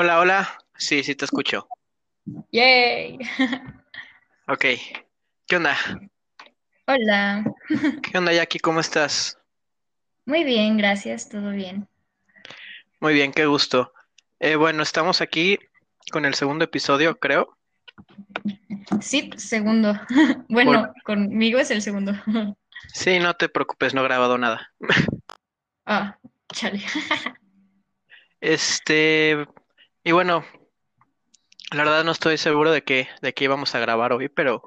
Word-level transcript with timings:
Hola, 0.00 0.20
hola. 0.20 0.58
Sí, 0.76 1.02
sí 1.02 1.16
te 1.16 1.24
escucho. 1.24 1.66
Yay. 2.52 3.18
Ok. 4.46 4.64
¿Qué 5.44 5.56
onda? 5.56 5.76
Hola. 6.86 7.44
¿Qué 8.00 8.16
onda, 8.16 8.32
Jackie? 8.32 8.60
¿Cómo 8.60 8.78
estás? 8.78 9.36
Muy 10.24 10.44
bien, 10.44 10.76
gracias, 10.76 11.28
todo 11.28 11.50
bien. 11.50 11.88
Muy 13.00 13.12
bien, 13.12 13.32
qué 13.32 13.46
gusto. 13.46 13.92
Eh, 14.38 14.54
bueno, 14.54 14.84
estamos 14.84 15.20
aquí 15.20 15.58
con 16.12 16.24
el 16.24 16.34
segundo 16.34 16.64
episodio, 16.64 17.18
creo. 17.18 17.58
Sí, 19.00 19.30
segundo. 19.36 19.94
Bueno, 20.48 20.92
conmigo 21.02 21.58
es 21.58 21.72
el 21.72 21.82
segundo. 21.82 22.12
Sí, 22.94 23.18
no 23.18 23.34
te 23.34 23.48
preocupes, 23.48 23.94
no 23.94 24.02
he 24.02 24.04
grabado 24.04 24.38
nada. 24.38 24.72
Ah, 25.86 26.16
chale. 26.52 26.84
Este, 28.40 29.48
y 30.08 30.12
bueno, 30.12 30.42
la 31.70 31.84
verdad 31.84 32.02
no 32.02 32.12
estoy 32.12 32.38
seguro 32.38 32.72
de 32.72 32.82
qué, 32.82 33.10
de 33.20 33.34
qué 33.34 33.44
íbamos 33.44 33.74
a 33.74 33.78
grabar 33.78 34.14
hoy, 34.14 34.30
pero, 34.30 34.62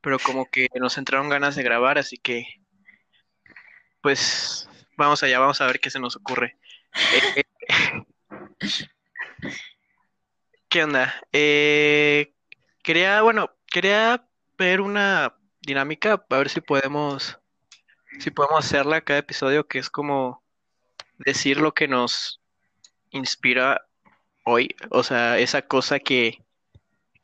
pero 0.00 0.20
como 0.20 0.48
que 0.48 0.68
nos 0.76 0.98
entraron 0.98 1.28
ganas 1.28 1.56
de 1.56 1.64
grabar, 1.64 1.98
así 1.98 2.16
que, 2.16 2.46
pues, 4.00 4.68
vamos 4.96 5.20
allá, 5.24 5.40
vamos 5.40 5.60
a 5.60 5.66
ver 5.66 5.80
qué 5.80 5.90
se 5.90 5.98
nos 5.98 6.14
ocurre. 6.14 6.56
Eh, 7.34 7.42
¿qué 10.68 10.84
onda? 10.84 11.12
Eh, 11.32 12.32
quería, 12.84 13.20
bueno, 13.22 13.50
quería 13.66 14.28
ver 14.56 14.80
una 14.80 15.36
dinámica, 15.60 16.24
a 16.30 16.36
ver 16.36 16.48
si 16.48 16.60
podemos, 16.60 17.36
si 18.20 18.30
podemos 18.30 18.64
hacerla 18.64 19.00
cada 19.00 19.18
episodio, 19.18 19.66
que 19.66 19.80
es 19.80 19.90
como 19.90 20.44
decir 21.18 21.56
lo 21.56 21.74
que 21.74 21.88
nos 21.88 22.40
inspira 23.10 23.88
hoy, 24.44 24.74
o 24.90 25.02
sea, 25.02 25.38
esa 25.38 25.62
cosa 25.62 25.98
que, 25.98 26.42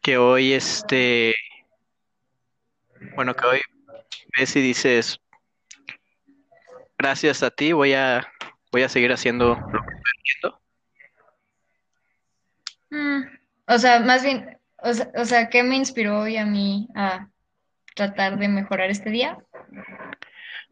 que 0.03 0.19
hoy 0.19 0.53
este, 0.53 1.35
bueno, 3.15 3.35
que 3.35 3.47
hoy 3.47 3.61
ves 4.37 4.57
y 4.57 4.61
dices, 4.61 5.21
gracias 6.99 7.43
a 7.43 7.51
ti 7.51 7.73
voy 7.73 7.95
a, 7.95 8.27
voy 8.73 8.83
a 8.83 8.89
seguir 8.89 9.13
haciendo 9.13 9.55
lo 9.55 9.81
que 9.81 9.95
estoy 9.95 10.13
haciendo. 10.21 10.61
Mm, 12.91 13.23
o 13.67 13.79
sea, 13.79 14.01
más 14.01 14.23
bien, 14.23 14.59
o 14.79 14.95
sea, 14.95 15.11
o 15.17 15.25
sea, 15.25 15.49
¿qué 15.49 15.63
me 15.63 15.77
inspiró 15.77 16.21
hoy 16.21 16.37
a 16.37 16.47
mí 16.47 16.89
a 16.95 17.29
tratar 17.95 18.39
de 18.39 18.49
mejorar 18.49 18.91
este 18.91 19.11
día? 19.11 19.39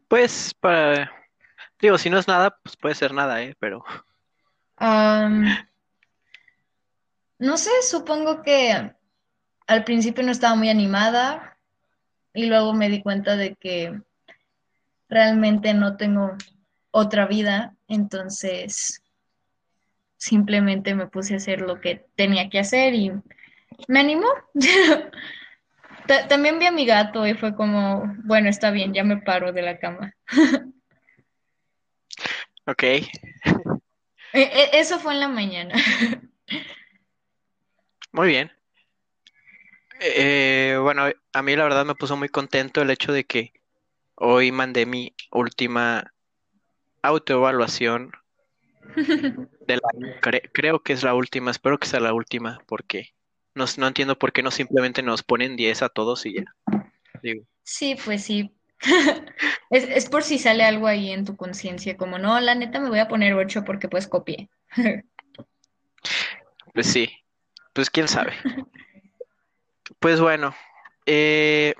Pues 0.07 0.53
para, 0.53 1.11
digo, 1.79 1.97
si 1.97 2.09
no 2.09 2.17
es 2.17 2.27
nada, 2.27 2.57
pues 2.63 2.77
puede 2.77 2.95
ser 2.95 3.13
nada, 3.13 3.43
¿eh? 3.43 3.55
Pero 3.59 3.83
Am, 4.77 5.45
no 7.39 7.57
sé, 7.57 7.69
supongo 7.83 8.41
que 8.41 8.91
al 9.67 9.83
principio 9.83 10.23
no 10.23 10.31
estaba 10.31 10.55
muy 10.55 10.69
animada 10.69 11.57
y 12.33 12.45
luego 12.47 12.73
me 12.73 12.89
di 12.89 13.01
cuenta 13.01 13.35
de 13.35 13.55
que 13.55 13.99
realmente 15.09 15.73
no 15.73 15.97
tengo 15.97 16.35
otra 16.91 17.27
vida, 17.27 17.75
entonces 17.87 19.01
simplemente 20.17 20.95
me 20.95 21.07
puse 21.07 21.33
a 21.33 21.37
hacer 21.37 21.61
lo 21.61 21.79
que 21.79 22.05
tenía 22.15 22.49
que 22.49 22.59
hacer 22.59 22.93
y 22.93 23.11
me 23.87 23.99
animó. 23.99 24.27
Ta- 26.07 26.27
También 26.27 26.57
vi 26.59 26.65
a 26.65 26.71
mi 26.71 26.85
gato 26.85 27.27
y 27.27 27.33
fue 27.33 27.55
como, 27.55 28.03
bueno, 28.23 28.49
está 28.49 28.71
bien, 28.71 28.93
ya 28.93 29.03
me 29.03 29.17
paro 29.17 29.51
de 29.51 29.61
la 29.61 29.77
cama. 29.77 30.13
ok, 32.65 32.83
E- 34.33 34.41
e- 34.41 34.69
Eso 34.79 34.99
fue 34.99 35.13
en 35.13 35.19
la 35.21 35.27
mañana. 35.27 35.75
muy 38.17 38.29
bien. 38.29 38.51
Eh, 39.99 40.77
bueno, 40.81 41.03
a 41.33 41.41
mí 41.43 41.55
la 41.55 41.63
verdad 41.63 41.85
me 41.85 41.93
puso 41.93 42.17
muy 42.17 42.29
contento 42.29 42.81
el 42.81 42.89
hecho 42.89 43.11
de 43.13 43.25
que 43.25 43.53
hoy 44.15 44.51
mandé 44.51 44.87
mi 44.87 45.15
última 45.31 46.13
autoevaluación 47.03 48.11
del 49.67 49.81
año. 49.93 50.07
Cre- 50.21 50.49
creo 50.51 50.81
que 50.81 50.93
es 50.93 51.03
la 51.03 51.13
última, 51.13 51.51
espero 51.51 51.77
que 51.77 51.87
sea 51.87 51.99
la 51.99 52.13
última, 52.13 52.59
porque 52.65 53.13
no, 53.53 53.65
no 53.77 53.87
entiendo 53.87 54.17
por 54.17 54.33
qué 54.33 54.41
no 54.41 54.49
simplemente 54.49 55.03
nos 55.03 55.21
ponen 55.21 55.55
10 55.55 55.83
a 55.83 55.89
todos 55.89 56.25
y 56.25 56.37
ya. 56.37 56.45
Digo, 57.21 57.45
Sí, 57.63 57.95
pues 58.03 58.23
sí. 58.23 58.51
Es, 59.69 59.83
es 59.83 60.09
por 60.09 60.23
si 60.23 60.39
sale 60.39 60.63
algo 60.63 60.87
ahí 60.87 61.11
en 61.11 61.25
tu 61.25 61.35
conciencia, 61.35 61.97
como 61.97 62.17
no, 62.17 62.39
la 62.39 62.55
neta 62.55 62.79
me 62.79 62.87
voy 62.89 62.99
a 62.99 63.09
poner 63.09 63.33
8 63.33 63.63
porque 63.65 63.89
pues 63.89 64.07
copié. 64.07 64.49
pues 66.73 66.87
sí, 66.87 67.09
pues 67.77 67.91
quién 67.91 68.07
sabe. 68.07 68.33
Pues 69.99 70.19
bueno, 70.19 70.53
eh, 71.05 71.73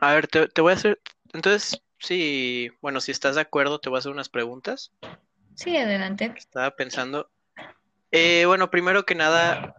a 0.00 0.12
ver, 0.12 0.26
te, 0.26 0.48
te 0.48 0.60
voy 0.60 0.72
a 0.72 0.74
hacer, 0.74 1.00
entonces, 1.32 1.80
sí, 2.00 2.68
bueno, 2.82 3.00
si 3.00 3.12
estás 3.12 3.36
de 3.36 3.42
acuerdo, 3.42 3.78
te 3.78 3.88
voy 3.88 3.96
a 3.96 4.00
hacer 4.00 4.10
unas 4.10 4.28
preguntas. 4.28 4.90
Sí, 5.54 5.76
adelante. 5.76 6.34
Estaba 6.36 6.72
pensando. 6.72 7.30
Eh, 8.10 8.44
bueno, 8.44 8.70
primero 8.70 9.06
que 9.06 9.14
nada, 9.14 9.76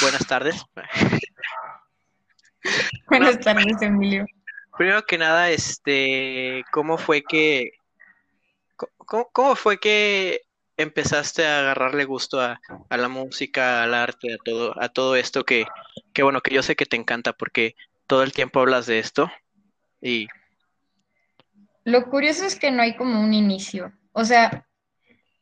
buenas 0.00 0.24
tardes. 0.26 0.64
Buenas 3.08 3.40
tardes, 3.40 3.82
Emilio. 3.82 4.24
Primero 4.78 5.04
que 5.04 5.18
nada, 5.18 5.50
este, 5.50 6.64
¿cómo 6.70 6.96
fue 6.96 7.22
que, 7.22 7.72
cómo 8.96 9.56
fue 9.56 9.78
que 9.78 10.43
empezaste 10.76 11.46
a 11.46 11.60
agarrarle 11.60 12.04
gusto 12.04 12.40
a, 12.40 12.60
a 12.88 12.96
la 12.96 13.08
música, 13.08 13.82
al 13.82 13.94
arte, 13.94 14.34
a 14.34 14.38
todo, 14.44 14.74
a 14.82 14.88
todo 14.88 15.16
esto 15.16 15.44
que, 15.44 15.66
que 16.12 16.22
bueno, 16.22 16.40
que 16.40 16.54
yo 16.54 16.62
sé 16.62 16.76
que 16.76 16.86
te 16.86 16.96
encanta 16.96 17.32
porque 17.32 17.76
todo 18.06 18.22
el 18.22 18.32
tiempo 18.32 18.60
hablas 18.60 18.86
de 18.86 18.98
esto 18.98 19.30
y 20.00 20.28
Lo 21.84 22.08
curioso 22.10 22.44
es 22.46 22.56
que 22.58 22.70
no 22.70 22.82
hay 22.82 22.96
como 22.96 23.20
un 23.20 23.34
inicio. 23.34 23.92
O 24.12 24.24
sea, 24.24 24.66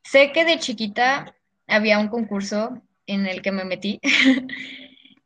sé 0.03 0.33
que 0.33 0.45
de 0.45 0.59
chiquita 0.59 1.35
había 1.67 1.99
un 1.99 2.09
concurso 2.09 2.83
en 3.07 3.27
el 3.27 3.43
que 3.43 3.53
me 3.53 3.65
metí. 3.65 4.01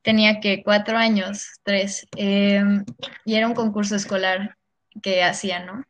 Tenía 0.03 0.41
que 0.41 0.63
cuatro 0.63 0.97
años, 0.99 1.49
tres, 1.65 2.07
em, 2.17 2.85
y 3.25 3.35
era 3.35 3.49
un 3.49 3.55
concurso 3.55 3.97
escolar 3.97 4.57
que 5.03 5.23
hacían, 5.25 5.67
¿no? 5.67 5.85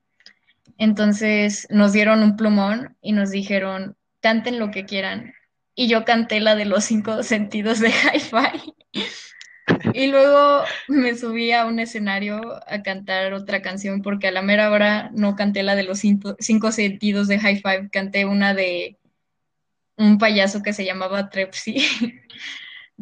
Entonces 0.78 1.66
nos 1.70 1.92
dieron 1.92 2.22
un 2.22 2.36
plumón 2.36 2.96
y 3.00 3.12
nos 3.12 3.30
dijeron, 3.30 3.95
canten 4.26 4.58
lo 4.58 4.72
que 4.72 4.86
quieran. 4.86 5.34
Y 5.76 5.86
yo 5.86 6.04
canté 6.04 6.40
la 6.40 6.56
de 6.56 6.64
los 6.64 6.84
cinco 6.84 7.22
sentidos 7.22 7.78
de 7.78 7.90
Hi-Fi. 7.90 8.74
Y 9.94 10.08
luego 10.08 10.64
me 10.88 11.14
subí 11.14 11.52
a 11.52 11.64
un 11.64 11.78
escenario 11.78 12.40
a 12.66 12.82
cantar 12.82 13.34
otra 13.34 13.62
canción 13.62 14.02
porque 14.02 14.26
a 14.26 14.32
la 14.32 14.42
mera 14.42 14.72
hora 14.72 15.10
no 15.14 15.36
canté 15.36 15.62
la 15.62 15.76
de 15.76 15.84
los 15.84 16.00
cinco, 16.00 16.34
cinco 16.40 16.72
sentidos 16.72 17.28
de 17.28 17.36
Hi-Fi, 17.36 17.88
canté 17.92 18.24
una 18.24 18.52
de 18.52 18.98
un 19.96 20.18
payaso 20.18 20.60
que 20.60 20.72
se 20.72 20.84
llamaba 20.84 21.30
Trepsi. 21.30 21.76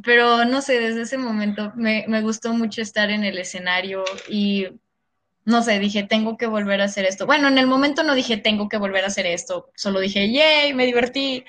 Pero 0.02 0.44
no 0.44 0.60
sé, 0.60 0.78
desde 0.78 1.02
ese 1.02 1.16
momento 1.16 1.72
me, 1.74 2.04
me 2.06 2.20
gustó 2.20 2.52
mucho 2.52 2.82
estar 2.82 3.08
en 3.08 3.24
el 3.24 3.38
escenario 3.38 4.04
y 4.28 4.68
no 5.44 5.62
sé, 5.62 5.78
dije, 5.78 6.04
tengo 6.04 6.36
que 6.36 6.46
volver 6.46 6.80
a 6.80 6.84
hacer 6.84 7.04
esto. 7.04 7.26
Bueno, 7.26 7.48
en 7.48 7.58
el 7.58 7.66
momento 7.66 8.02
no 8.02 8.14
dije, 8.14 8.36
tengo 8.36 8.68
que 8.68 8.78
volver 8.78 9.04
a 9.04 9.08
hacer 9.08 9.26
esto, 9.26 9.70
solo 9.74 10.00
dije, 10.00 10.32
yay, 10.32 10.74
me 10.74 10.86
divertí. 10.86 11.44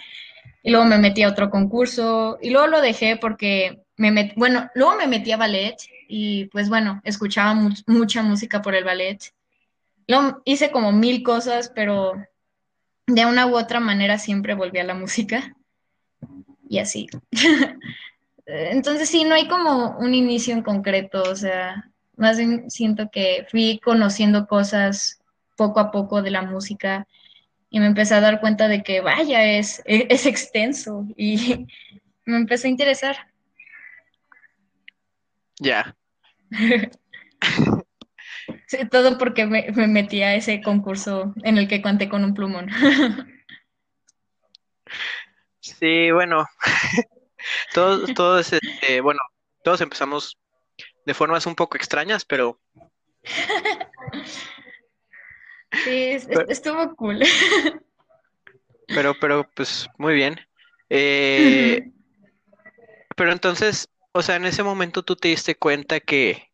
Y 0.64 0.72
luego 0.72 0.86
me 0.86 0.98
metí 0.98 1.24
a 1.24 1.30
otro 1.30 1.50
concurso 1.50 2.40
y 2.42 2.50
luego 2.50 2.68
lo 2.68 2.82
dejé 2.82 3.18
porque 3.18 3.84
me 3.98 4.12
met... 4.12 4.34
bueno, 4.36 4.70
luego 4.74 4.96
me 4.96 5.08
metí 5.08 5.32
a 5.32 5.38
ballet 5.38 5.76
y 6.08 6.46
pues 6.46 6.70
bueno, 6.70 7.02
escuchaba 7.04 7.54
mu 7.54 7.70
mucha 7.88 8.24
música 8.24 8.62
por 8.62 8.74
el 8.76 8.84
ballet. 8.84 9.20
Luego 10.08 10.42
hice 10.44 10.72
como 10.72 10.92
mil 10.92 11.24
cosas, 11.24 11.72
pero 11.74 12.14
de 13.08 13.26
una 13.26 13.46
u 13.46 13.56
otra 13.56 13.80
manera 13.80 14.18
siempre 14.18 14.56
volví 14.56 14.80
a 14.80 14.84
la 14.84 14.96
música 14.96 15.56
y 16.68 16.80
así. 16.80 17.08
Entonces 18.46 19.10
sí, 19.10 19.24
no 19.24 19.36
hay 19.36 19.48
como 19.48 19.98
un 20.00 20.14
inicio 20.14 20.54
en 20.54 20.62
concreto, 20.62 21.24
o 21.24 21.36
sea, 21.36 21.92
más 22.18 22.38
bien 22.38 22.70
siento 22.70 23.10
que 23.12 23.46
fui 23.50 23.80
conociendo 23.84 24.48
cosas 24.48 25.22
poco 25.56 25.80
a 25.80 25.92
poco 25.92 26.22
de 26.22 26.32
la 26.32 26.42
música 26.42 27.08
y 27.70 27.80
me 27.80 27.88
empecé 27.88 28.16
a 28.16 28.22
dar 28.22 28.40
cuenta 28.40 28.68
de 28.68 28.84
que, 28.84 29.02
vaya, 29.02 29.44
es, 29.44 29.82
es 29.86 30.26
extenso 30.26 31.06
y 31.18 31.68
me 32.26 32.38
empecé 32.38 32.68
a 32.68 32.72
interesar. 32.72 33.18
ya. 35.60 35.96
Sí, 38.68 38.78
todo 38.90 39.18
porque 39.18 39.46
me, 39.46 39.72
me 39.76 39.88
metí 39.88 40.22
a 40.22 40.36
ese 40.36 40.62
concurso 40.62 41.34
en 41.44 41.58
el 41.58 41.68
que 41.68 41.82
conté 41.82 42.10
con 42.10 42.24
un 42.24 42.34
plumón. 42.34 42.70
Sí, 45.60 46.12
bueno, 46.12 46.46
Todos, 47.74 48.14
todos, 48.14 48.54
este, 48.54 49.02
bueno, 49.02 49.20
todos 49.64 49.82
empezamos 49.82 50.38
de 51.06 51.14
formas 51.14 51.46
un 51.46 51.56
poco 51.56 51.78
extrañas, 51.78 52.26
pero 52.26 52.60
Sí, 55.84 56.04
es- 56.04 56.26
Pero- 56.28 56.48
estuvo 56.50 56.96
cool. 56.96 57.20
Pero, 58.88 59.16
pero, 59.20 59.50
pues, 59.56 59.90
muy 59.98 60.14
bien. 60.14 60.40
Eh, 60.92 61.90
pero 63.16 63.32
entonces, 63.32 63.90
o 64.12 64.22
sea, 64.22 64.36
en 64.36 64.46
ese 64.46 64.62
momento 64.62 65.02
tú 65.02 65.16
te 65.16 65.30
diste 65.30 65.56
cuenta 65.56 66.00
que, 66.00 66.52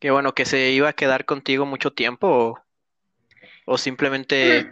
que 0.00 0.10
bueno, 0.10 0.34
que 0.34 0.46
se 0.46 0.70
iba 0.72 0.88
a 0.88 0.92
quedar 0.94 1.24
contigo 1.24 1.64
mucho 1.64 1.92
tiempo 1.92 2.26
o, 2.26 2.58
o 3.66 3.78
simplemente, 3.78 4.68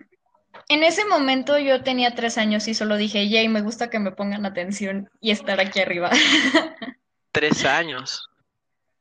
En 0.68 0.82
ese 0.82 1.04
momento 1.04 1.56
yo 1.56 1.84
tenía 1.84 2.16
tres 2.16 2.36
años 2.36 2.66
y 2.66 2.74
solo 2.74 2.96
dije, 2.96 3.28
yay, 3.28 3.48
me 3.48 3.62
gusta 3.62 3.88
que 3.88 4.00
me 4.00 4.10
pongan 4.10 4.44
atención 4.44 5.08
y 5.20 5.30
estar 5.30 5.60
aquí 5.60 5.78
arriba. 5.78 6.10
tres 7.30 7.64
años. 7.64 8.28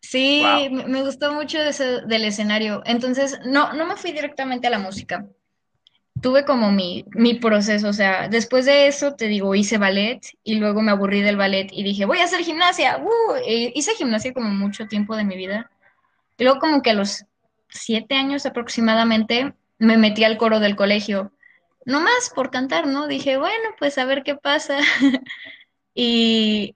Sí, 0.01 0.41
Wow. 0.41 0.87
me 0.87 1.03
gustó 1.03 1.33
mucho 1.33 1.59
eso 1.59 2.01
del 2.01 2.25
escenario. 2.25 2.81
Entonces, 2.85 3.39
no, 3.45 3.73
no 3.73 3.85
me 3.85 3.95
fui 3.97 4.11
directamente 4.11 4.67
a 4.67 4.71
la 4.71 4.79
música. 4.79 5.27
Tuve 6.21 6.45
como 6.45 6.71
mi, 6.71 7.05
mi 7.11 7.35
proceso, 7.35 7.89
o 7.89 7.93
sea, 7.93 8.27
después 8.29 8.65
de 8.65 8.87
eso, 8.87 9.15
te 9.15 9.27
digo, 9.27 9.55
hice 9.55 9.77
ballet 9.77 10.21
y 10.43 10.55
luego 10.55 10.81
me 10.81 10.91
aburrí 10.91 11.21
del 11.21 11.37
ballet 11.37 11.69
y 11.71 11.83
dije, 11.83 12.05
voy 12.05 12.19
a 12.19 12.25
hacer 12.25 12.41
gimnasia. 12.43 12.99
¡uh! 12.99 13.35
E 13.45 13.71
hice 13.75 13.93
gimnasia 13.95 14.33
como 14.33 14.49
mucho 14.49 14.87
tiempo 14.87 15.15
de 15.15 15.23
mi 15.23 15.35
vida. 15.37 15.71
Y 16.37 16.43
luego 16.43 16.59
como 16.59 16.81
que 16.81 16.91
a 16.91 16.93
los 16.95 17.25
siete 17.69 18.15
años 18.15 18.45
aproximadamente 18.45 19.53
me 19.79 19.97
metí 19.97 20.23
al 20.23 20.37
coro 20.37 20.59
del 20.59 20.75
colegio. 20.75 21.31
No 21.85 22.01
más 22.01 22.31
por 22.35 22.51
cantar, 22.51 22.87
¿no? 22.87 23.07
Dije, 23.07 23.37
bueno, 23.37 23.69
pues 23.79 23.97
a 23.97 24.05
ver 24.05 24.23
qué 24.23 24.35
pasa. 24.35 24.79
Y 25.95 26.75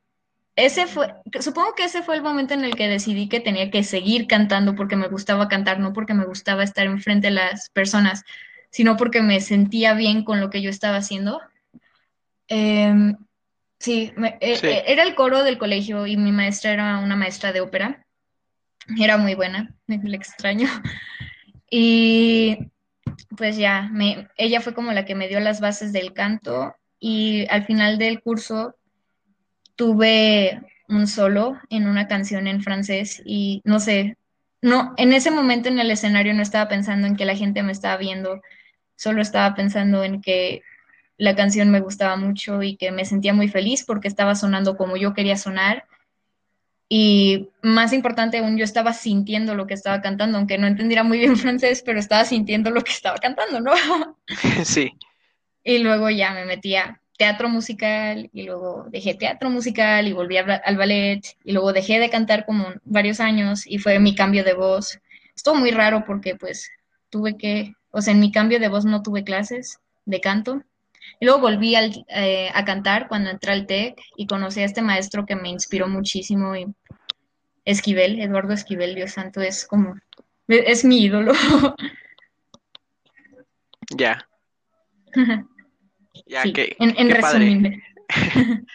ese 0.56 0.88
fue, 0.88 1.14
supongo 1.42 1.76
que 1.76 1.84
ese 1.86 2.02
fue 2.02 2.16
el 2.16 2.22
momento 2.22 2.54
en 2.54 2.64
el 2.64 2.76
que 2.76 2.88
decidí 2.88 3.28
que 3.28 3.40
tenía 3.42 3.70
que 3.70 3.84
seguir 3.84 4.26
cantando 4.28 4.76
porque 4.76 4.96
me 4.96 5.08
gustaba 5.10 5.48
cantar, 5.48 5.80
no 5.80 5.92
porque 5.94 6.14
me 6.14 6.26
gustaba 6.26 6.64
estar 6.64 6.86
enfrente 6.86 7.28
de 7.28 7.32
las 7.34 7.70
personas, 7.72 8.24
sino 8.70 8.96
porque 8.96 9.22
me 9.22 9.42
sentía 9.42 9.94
bien 9.94 10.24
con 10.24 10.40
lo 10.40 10.50
que 10.50 10.62
yo 10.62 10.70
estaba 10.70 10.98
haciendo. 10.98 11.42
Em, 12.48 13.18
sí, 13.80 14.14
me- 14.16 14.38
e- 14.40 14.56
Sí. 14.58 14.68
e- 14.68 14.84
era 14.88 15.04
el 15.04 15.16
coro 15.16 15.44
del 15.44 15.58
colegio 15.58 16.08
y 16.08 16.16
mi 16.18 16.32
maestra 16.32 16.72
era 16.72 17.00
una 17.00 17.16
maestra 17.16 17.52
de 17.52 17.62
ópera. 17.62 18.06
Era 19.00 19.18
muy 19.18 19.36
buena, 19.36 19.74
le 19.88 20.16
extraño. 20.16 20.70
Y 21.70 22.58
pues 23.38 23.58
ya, 23.58 23.90
me, 23.92 24.28
ella 24.38 24.62
fue 24.62 24.74
como 24.74 24.92
la 24.92 25.06
que 25.06 25.16
me 25.16 25.28
dio 25.28 25.40
las 25.40 25.60
bases 25.60 25.92
del 25.92 26.14
canto 26.14 26.76
y 27.00 27.46
al 27.50 27.66
final 27.66 27.98
del 27.98 28.22
curso 28.22 28.76
tuve 29.76 30.62
un 30.88 31.08
solo 31.08 31.60
en 31.70 31.88
una 31.88 32.08
canción 32.08 32.48
en 32.48 32.62
francés 32.62 33.22
y 33.26 33.62
no 33.66 33.80
sé, 33.80 34.18
no, 34.62 34.94
en 34.98 35.14
ese 35.14 35.32
momento 35.32 35.70
en 35.70 35.80
el 35.80 35.92
escenario 35.92 36.34
no 36.34 36.42
estaba 36.42 36.68
pensando 36.68 37.08
en 37.08 37.16
que 37.16 37.26
la 37.26 37.36
gente 37.36 37.64
me 37.64 37.72
estaba 37.72 37.98
viendo, 37.98 38.42
solo 38.96 39.22
estaba 39.22 39.56
pensando 39.56 40.04
en 40.04 40.22
que 40.22 40.62
la 41.18 41.36
canción 41.36 41.72
me 41.72 41.80
gustaba 41.80 42.16
mucho 42.16 42.62
y 42.62 42.76
que 42.76 42.92
me 42.92 43.06
sentía 43.06 43.34
muy 43.34 43.48
feliz 43.48 43.84
porque 43.86 44.08
estaba 44.08 44.36
sonando 44.36 44.76
como 44.76 44.98
yo 44.98 45.14
quería 45.14 45.38
sonar. 45.38 45.86
Y 46.88 47.50
más 47.64 47.94
importante 47.94 48.38
aún, 48.38 48.58
yo 48.58 48.64
estaba 48.64 48.94
sintiendo 48.94 49.56
lo 49.56 49.66
que 49.66 49.74
estaba 49.74 50.02
cantando, 50.02 50.38
aunque 50.38 50.58
no 50.58 50.68
entendiera 50.68 51.04
muy 51.04 51.20
bien 51.20 51.38
francés, 51.38 51.82
pero 51.86 52.00
estaba 52.00 52.26
sintiendo 52.26 52.70
lo 52.70 52.82
que 52.82 52.92
estaba 52.92 53.18
cantando, 53.18 53.60
¿no? 53.60 53.74
Sí, 54.66 54.94
Y 55.64 55.80
luego 55.80 56.10
ya 56.10 56.34
me 56.34 56.46
metí 56.46 56.76
a 56.76 57.02
teatro 57.18 57.48
musical 57.50 58.30
y 58.34 58.44
luego 58.44 58.86
dejé 58.90 59.14
teatro 59.16 59.50
musical 59.50 60.08
y 60.08 60.14
volví 60.14 60.38
al 60.38 60.78
ballet 60.78 61.22
y 61.44 61.52
luego 61.54 61.72
dejé 61.74 62.00
de 62.00 62.10
cantar 62.10 62.46
como 62.46 62.68
varios 62.84 63.20
años 63.20 63.66
y 63.66 63.78
fue 63.80 64.00
mi 64.00 64.16
cambio 64.16 64.44
de 64.44 64.54
voz. 64.54 65.00
Estuvo 65.36 65.56
muy 65.56 65.72
raro 65.72 66.04
porque 66.06 66.36
pues 66.36 66.70
tuve 67.10 67.38
que, 67.38 67.74
o 67.92 68.02
sea, 68.02 68.14
en 68.14 68.20
mi 68.20 68.32
cambio 68.32 68.60
de 68.60 68.68
voz 68.68 68.86
no 68.86 69.02
tuve 69.02 69.24
clases 69.24 69.80
de 70.06 70.20
canto. 70.22 70.62
Y 71.20 71.26
luego 71.26 71.40
volví 71.40 71.76
al- 71.76 72.06
eh, 72.10 72.50
a 72.54 72.66
cantar 72.66 73.08
cuando 73.08 73.30
entré 73.30 73.52
al 73.52 73.68
TEC 73.68 74.02
y 74.18 74.28
conocí 74.28 74.62
a 74.62 74.66
este 74.66 74.82
maestro 74.82 75.26
que 75.26 75.36
me 75.36 75.50
inspiró 75.50 75.88
muchísimo 75.88 76.56
y 76.56 76.68
Esquivel, 77.64 78.20
Eduardo 78.20 78.54
Esquivel, 78.54 78.96
Dios 78.96 79.12
santo, 79.12 79.42
es 79.42 79.66
como, 79.66 79.96
es 80.48 80.84
mi 80.84 81.04
ídolo. 81.04 81.34
ya, 83.98 84.28
ya 86.26 86.44
Sí, 86.44 86.54
que, 86.54 86.76
en, 86.80 87.10
resumen. 87.10 87.84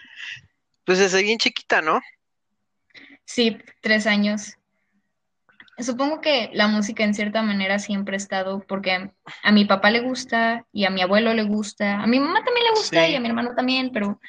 Pues 0.85 0.99
desde 0.99 1.23
bien 1.23 1.39
chiquita, 1.39 1.83
¿no? 1.83 2.01
Sí, 3.25 3.59
tres 3.81 4.07
años. 4.09 4.57
Supongo 5.79 6.21
que 6.21 6.51
la 6.53 6.67
música 6.67 7.05
en 7.05 7.15
cierta 7.15 7.43
manera 7.43 7.79
siempre 7.79 8.15
ha 8.15 8.17
estado, 8.17 8.65
porque 8.67 9.13
a 9.43 9.53
mi 9.53 9.65
papá 9.65 9.91
le 9.91 10.01
gusta 10.01 10.67
y 10.73 10.85
a 10.85 10.91
mi 10.91 11.01
abuelo 11.01 11.33
le 11.33 11.45
gusta, 11.45 12.03
a 12.03 12.07
mi 12.07 12.19
mamá 12.19 12.43
también 12.45 12.67
le 12.67 12.73
gusta 12.73 13.07
Sí. 13.07 13.13
y 13.13 13.15
a 13.15 13.21
mi 13.21 13.29
hermano 13.29 13.55
también, 13.55 13.91
pero 13.93 14.21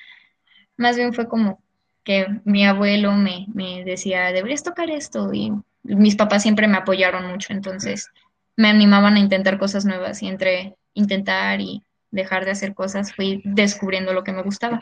más 0.77 0.95
bien 0.95 1.13
fue 1.13 1.27
como 1.27 1.61
que 2.03 2.27
mi 2.45 2.65
abuelo 2.65 3.11
me, 3.13 3.47
me 3.53 3.83
decía, 3.83 4.31
deberías 4.31 4.63
tocar 4.63 4.89
esto 4.89 5.33
y 5.33 5.51
mis 5.83 6.15
papás 6.15 6.43
siempre 6.43 6.67
me 6.67 6.77
apoyaron 6.77 7.27
mucho, 7.31 7.53
entonces 7.53 8.09
me 8.55 8.69
animaban 8.69 9.15
a 9.15 9.19
intentar 9.19 9.57
cosas 9.57 9.83
nuevas 9.83 10.21
y 10.21 10.27
entre 10.27 10.75
intentar 10.93 11.59
y 11.59 11.83
dejar 12.11 12.45
de 12.45 12.51
hacer 12.51 12.73
cosas 12.73 13.13
fui 13.13 13.41
descubriendo 13.45 14.13
lo 14.13 14.23
que 14.23 14.31
me 14.33 14.43
gustaba. 14.43 14.81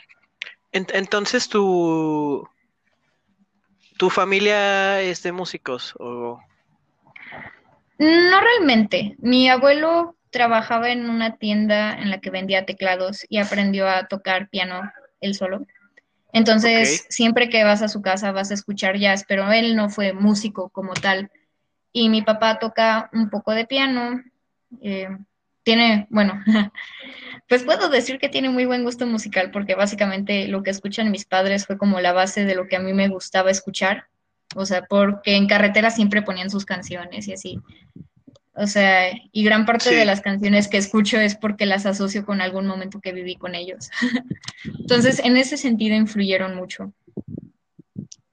En- 0.71 0.87
entonces 0.93 1.47
tu, 1.49 2.47
tu 3.97 4.09
familia 4.09 5.01
es 5.01 5.23
de 5.23 5.31
músicos 5.31 5.93
o 5.99 6.39
No 7.97 8.39
realmente. 8.39 9.15
Mi 9.19 9.49
abuelo 9.49 10.15
trabajaba 10.29 10.89
en 10.89 11.09
una 11.09 11.37
tienda 11.37 11.97
en 11.97 12.09
la 12.09 12.19
que 12.21 12.29
vendía 12.29 12.65
teclados 12.65 13.25
y 13.29 13.39
aprendió 13.39 13.87
a 13.89 14.07
tocar 14.07 14.49
piano 14.49 14.81
él 15.21 15.35
solo. 15.35 15.65
Entonces, 16.31 17.06
siempre 17.09 17.49
que 17.49 17.63
vas 17.63 17.81
a 17.81 17.87
su 17.87 18.01
casa 18.01 18.31
vas 18.31 18.51
a 18.51 18.54
escuchar 18.54 18.97
jazz, 18.97 19.25
pero 19.27 19.51
él 19.51 19.75
no 19.75 19.89
fue 19.89 20.13
músico 20.13 20.69
como 20.69 20.94
tal. 20.94 21.31
Y 21.92 22.09
mi 22.09 22.21
papá 22.21 22.59
toca 22.59 23.09
un 23.13 23.30
poco 23.30 23.51
de 23.51 23.65
piano. 23.65 24.21
eh, 24.81 25.09
tiene, 25.63 26.07
bueno, 26.09 26.42
pues 27.47 27.63
puedo 27.63 27.89
decir 27.89 28.19
que 28.19 28.30
tiene 28.30 28.49
muy 28.49 28.66
buen 28.66 28.83
gusto 28.83 29.06
musical 29.06 29.51
porque 29.51 29.75
básicamente 29.75 30.47
lo 30.47 30.63
que 30.63 30.71
escuchan 30.71 31.11
mis 31.11 31.25
padres 31.25 31.66
fue 31.66 31.78
como 31.78 31.99
la 31.99 32.13
base 32.13 32.45
de 32.45 32.56
lo 32.56 32.68
que 32.68 32.75
a 32.75 32.80
mí 32.80 32.94
me 32.94 33.07
gustaba 33.07 33.51
escuchar. 33.51 34.06
O 34.56 34.66
sea, 34.66 34.83
porque 34.83 35.35
en 35.35 35.47
carretera 35.47 35.92
siempre 35.92 36.23
ponían 36.23 36.49
sus 36.49 36.66
canciones 36.66 37.28
y 37.28 37.33
así. 37.33 37.59
O 38.54 38.66
sea, 38.68 39.11
y 39.31 39.44
gran 39.44 39.66
parte 39.66 39.89
Sí. 39.89 39.95
de 39.95 40.06
las 40.06 40.21
canciones 40.21 40.68
que 40.68 40.78
escucho 40.78 41.19
es 41.19 41.35
porque 41.35 41.66
las 41.68 41.85
asocio 41.85 42.25
con 42.25 42.42
algún 42.42 42.66
momento 42.66 42.99
que 42.99 43.13
viví 43.13 43.35
con 43.35 43.54
ellos. 43.56 43.89
Entonces, 44.80 45.19
en 45.19 45.37
ese 45.37 45.56
sentido 45.56 45.95
influyeron 45.95 46.56
mucho. 46.56 46.92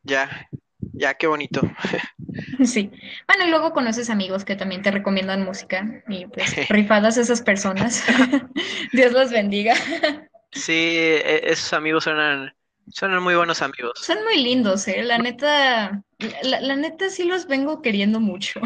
ya, 0.02 0.48
ya, 0.94 1.14
qué 1.14 1.26
bonito. 1.26 1.60
Sí. 2.64 2.90
Bueno, 3.26 3.44
y 3.46 3.50
luego 3.50 3.72
conoces 3.72 4.10
amigos 4.10 4.44
que 4.44 4.56
también 4.56 4.82
te 4.82 4.90
recomiendan 4.90 5.44
música 5.44 6.02
y 6.08 6.26
pues 6.26 6.54
rifadas 6.70 7.16
esas 7.16 7.42
personas. 7.42 8.04
Dios 8.92 9.12
los 9.12 9.30
bendiga. 9.30 9.74
Sí, 10.52 10.72
e- 10.72 11.52
esos 11.52 11.74
amigos 11.74 12.04
suenan, 12.04 12.54
suenan 12.88 13.22
muy 13.22 13.34
buenos 13.34 13.60
amigos. 13.60 13.92
Son 14.00 14.16
muy 14.24 14.42
lindos, 14.42 14.88
¿eh? 14.88 15.02
La 15.02 15.18
neta, 15.18 16.02
la, 16.42 16.60
la 16.62 16.76
neta 16.76 17.10
sí 17.10 17.24
los 17.24 17.46
vengo 17.46 17.82
queriendo 17.82 18.20
mucho. 18.20 18.60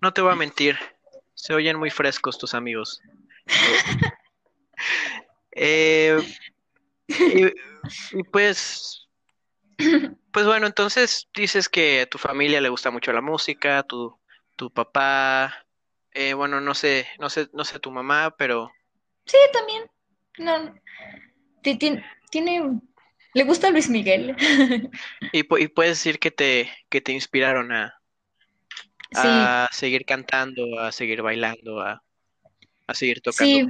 No 0.00 0.12
te 0.12 0.20
voy 0.20 0.32
a 0.32 0.36
mentir, 0.36 0.76
se 1.34 1.54
oyen 1.54 1.76
muy 1.76 1.90
frescos 1.90 2.38
tus 2.38 2.54
amigos. 2.54 3.00
Eh, 5.52 6.18
y, 7.08 7.46
y 7.46 8.22
pues, 8.30 9.08
pues 10.38 10.46
bueno, 10.46 10.68
entonces 10.68 11.28
dices 11.34 11.68
que 11.68 12.02
a 12.02 12.06
tu 12.06 12.16
familia 12.16 12.60
le 12.60 12.68
gusta 12.68 12.92
mucho 12.92 13.12
la 13.12 13.20
música, 13.20 13.82
tu, 13.82 14.16
tu 14.54 14.70
papá, 14.70 15.66
eh, 16.12 16.32
bueno, 16.32 16.60
no 16.60 16.74
sé, 16.76 17.08
no 17.18 17.28
sé, 17.28 17.48
no 17.52 17.64
sé 17.64 17.80
tu 17.80 17.90
mamá, 17.90 18.32
pero 18.38 18.70
Sí, 19.26 19.36
también. 19.52 19.82
No, 20.38 20.72
ti- 21.60 21.74
ti- 21.76 21.98
tiene, 22.30 22.78
le 23.34 23.42
gusta 23.42 23.70
Luis 23.72 23.90
Miguel. 23.90 24.36
y, 25.32 25.40
y 25.40 25.66
puedes 25.66 25.98
decir 25.98 26.20
que 26.20 26.30
te, 26.30 26.70
que 26.88 27.00
te 27.00 27.10
inspiraron 27.10 27.72
a, 27.72 28.00
Sí, 29.10 29.16
a 29.16 29.68
seguir 29.72 30.04
cantando, 30.04 30.78
a 30.78 30.92
seguir 30.92 31.20
bailando, 31.20 31.80
a, 31.80 32.00
a 32.86 32.94
seguir 32.94 33.20
sí. 33.32 33.66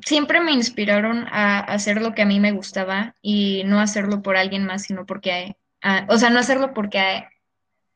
Siempre 0.00 0.40
me 0.40 0.52
inspiraron 0.52 1.26
a 1.30 1.60
hacer 1.60 2.00
lo 2.02 2.14
que 2.14 2.22
a 2.22 2.26
mí 2.26 2.40
me 2.40 2.52
gustaba 2.52 3.14
y 3.22 3.62
no 3.64 3.80
hacerlo 3.80 4.22
por 4.22 4.36
alguien 4.36 4.64
más, 4.64 4.82
sino 4.82 5.06
porque, 5.06 5.56
a- 5.82 6.06
o 6.08 6.18
sea, 6.18 6.30
no 6.30 6.40
hacerlo 6.40 6.74
porque 6.74 6.98
a 6.98 7.30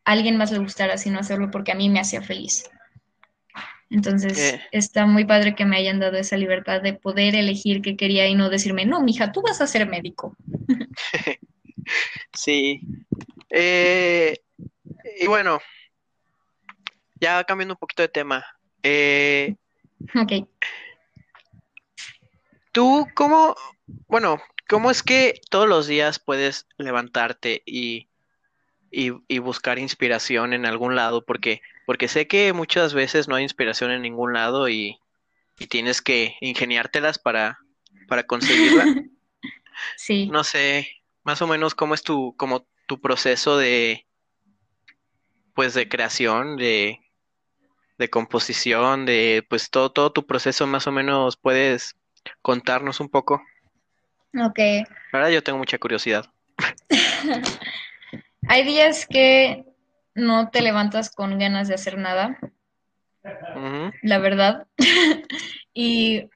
alguien 0.05 0.37
más 0.37 0.51
le 0.53 0.59
gustara, 0.59 0.97
sino 0.97 1.19
hacerlo 1.19 1.51
porque 1.51 1.73
a 1.73 1.75
mí 1.75 1.89
me 1.89 2.01
hacía 2.01 2.23
feliz. 2.23 2.71
Entonces, 3.91 4.59
está 4.71 5.07
muy 5.07 5.25
padre 5.25 5.55
que 5.55 5.65
me 5.65 5.77
hayan 5.79 5.99
dado 5.99 6.19
esa 6.19 6.37
libertad 6.37 6.83
de 6.83 6.93
poder 6.93 7.35
elegir 7.35 7.81
qué 7.81 7.97
quería 7.97 8.27
y 8.29 8.35
no 8.35 8.51
decirme, 8.51 8.85
no, 8.85 9.01
mija, 9.03 9.33
tú 9.33 9.41
vas 9.43 9.61
a 9.61 9.67
ser 9.67 9.87
médico. 9.89 10.37
Sí. 12.35 12.83
Eh, 13.49 14.37
y 15.19 15.27
bueno, 15.27 15.59
ya 17.19 17.43
cambiando 17.45 17.75
un 17.75 17.79
poquito 17.79 18.03
de 18.03 18.09
tema. 18.09 18.45
Eh, 18.83 19.57
Ok. 20.15 20.47
¿Tú 22.79 23.09
cómo, 23.13 23.57
bueno, 24.07 24.41
cómo 24.69 24.93
es 24.93 25.03
que 25.03 25.41
todos 25.51 25.69
los 25.69 25.89
días 25.89 26.21
puedes 26.21 26.69
levantarte 26.77 27.65
y, 27.67 28.09
y, 28.89 29.15
y 29.27 29.39
buscar 29.41 29.81
inspiración 29.81 30.53
en 30.53 30.65
algún 30.65 30.95
lado? 30.95 31.25
Porque, 31.25 31.61
porque 31.87 32.07
sé 32.07 32.29
que 32.29 32.53
muchas 32.53 32.95
veces 32.95 33.27
no 33.27 33.35
hay 33.35 33.43
inspiración 33.43 33.91
en 33.91 34.03
ningún 34.03 34.33
lado 34.33 34.69
y, 34.69 35.01
y 35.59 35.67
tienes 35.67 36.01
que 36.01 36.37
ingeniártelas 36.41 37.19
para, 37.19 37.59
para 38.07 38.23
conseguirla. 38.23 38.85
Sí. 39.97 40.27
No 40.27 40.43
sé, 40.43 40.89
más 41.23 41.41
o 41.41 41.47
menos 41.47 41.77
cómo 41.77 41.95
es 41.95 42.03
tu, 42.03 42.35
como 42.37 42.67
tu 42.89 43.01
proceso 43.01 43.57
de, 43.57 44.07
pues, 45.55 45.73
de 45.73 45.89
creación, 45.89 46.57
de, 46.57 46.99
de 47.97 48.11
composición, 48.11 49.07
de, 49.07 49.47
pues, 49.49 49.71
todo, 49.71 49.93
todo 49.93 50.11
tu 50.11 50.27
proceso, 50.27 50.67
más 50.67 50.89
o 50.89 50.93
menos, 50.93 51.37
puedes 51.37 51.95
contarnos 52.43 53.01
un 53.01 53.09
poco. 53.09 53.43
Ok. 54.35 54.59
La 55.13 55.19
verdad, 55.19 55.31
yo 55.31 55.43
tengo 55.43 55.59
mucha 55.59 55.79
curiosidad. 55.79 56.27
Hay 58.49 58.65
días 58.65 59.07
que 59.07 59.65
no 60.15 60.51
te 60.51 60.63
levantas 60.63 61.11
con 61.11 61.39
ganas 61.39 61.69
de 61.69 61.75
hacer 61.75 61.99
nada, 61.99 62.39
la 64.03 64.19
verdad. 64.19 64.67
Y 65.81 66.29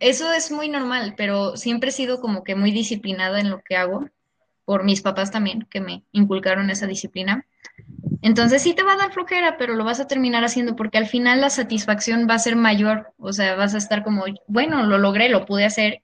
eso 0.00 0.32
es 0.32 0.50
muy 0.50 0.68
normal, 0.68 1.14
pero 1.16 1.56
siempre 1.56 1.90
he 1.90 1.92
sido 1.92 2.20
como 2.20 2.42
que 2.42 2.56
muy 2.56 2.72
disciplinada 2.72 3.38
en 3.38 3.48
lo 3.48 3.62
que 3.62 3.76
hago, 3.76 4.08
por 4.64 4.82
mis 4.82 5.02
papás 5.02 5.30
también, 5.30 5.68
que 5.70 5.80
me 5.80 6.02
inculcaron 6.10 6.68
esa 6.68 6.88
disciplina. 6.88 7.46
Entonces 8.24 8.62
sí 8.62 8.72
te 8.72 8.82
va 8.82 8.94
a 8.94 8.96
dar 8.96 9.12
flojera, 9.12 9.58
pero 9.58 9.74
lo 9.74 9.84
vas 9.84 10.00
a 10.00 10.06
terminar 10.06 10.44
haciendo 10.44 10.74
porque 10.76 10.96
al 10.96 11.06
final 11.06 11.42
la 11.42 11.50
satisfacción 11.50 12.26
va 12.28 12.34
a 12.34 12.38
ser 12.38 12.56
mayor, 12.56 13.12
o 13.18 13.34
sea, 13.34 13.54
vas 13.54 13.74
a 13.74 13.78
estar 13.78 14.02
como, 14.02 14.24
bueno, 14.46 14.82
lo 14.86 14.96
logré, 14.96 15.28
lo 15.28 15.44
pude 15.44 15.66
hacer. 15.66 16.00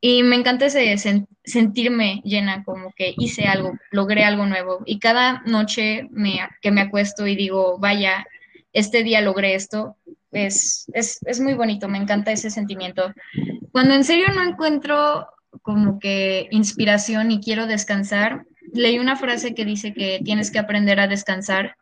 Y 0.00 0.22
me 0.22 0.36
encanta 0.36 0.66
ese 0.66 0.92
sen- 0.94 1.26
sentirme 1.42 2.22
llena, 2.24 2.62
como 2.62 2.92
que 2.92 3.14
hice 3.18 3.46
algo, 3.48 3.72
logré 3.90 4.22
algo 4.24 4.46
nuevo. 4.46 4.82
Y 4.86 5.00
cada 5.00 5.42
noche 5.44 6.08
que 6.62 6.70
me 6.70 6.80
acuesto 6.82 7.26
y 7.26 7.34
digo, 7.34 7.78
vaya, 7.80 8.24
este 8.72 9.02
día 9.02 9.20
logré 9.20 9.56
esto, 9.56 9.96
es, 10.30 10.86
es, 10.94 11.18
es 11.26 11.40
muy 11.40 11.54
bonito, 11.54 11.88
me 11.88 11.98
encanta 11.98 12.30
ese 12.30 12.50
sentimiento. 12.50 13.12
Cuando 13.72 13.94
en 13.94 14.04
serio 14.04 14.28
no 14.32 14.44
encuentro 14.44 15.26
como 15.62 15.98
que 15.98 16.46
inspiración 16.52 17.32
y 17.32 17.40
quiero 17.40 17.66
descansar, 17.66 18.44
leí 18.72 18.98
una 18.98 19.16
frase 19.16 19.54
que 19.54 19.64
dice 19.64 19.92
que 19.92 20.20
tienes 20.24 20.50
que 20.50 20.58
aprender 20.58 21.00
a 21.00 21.08
descansar, 21.08 21.76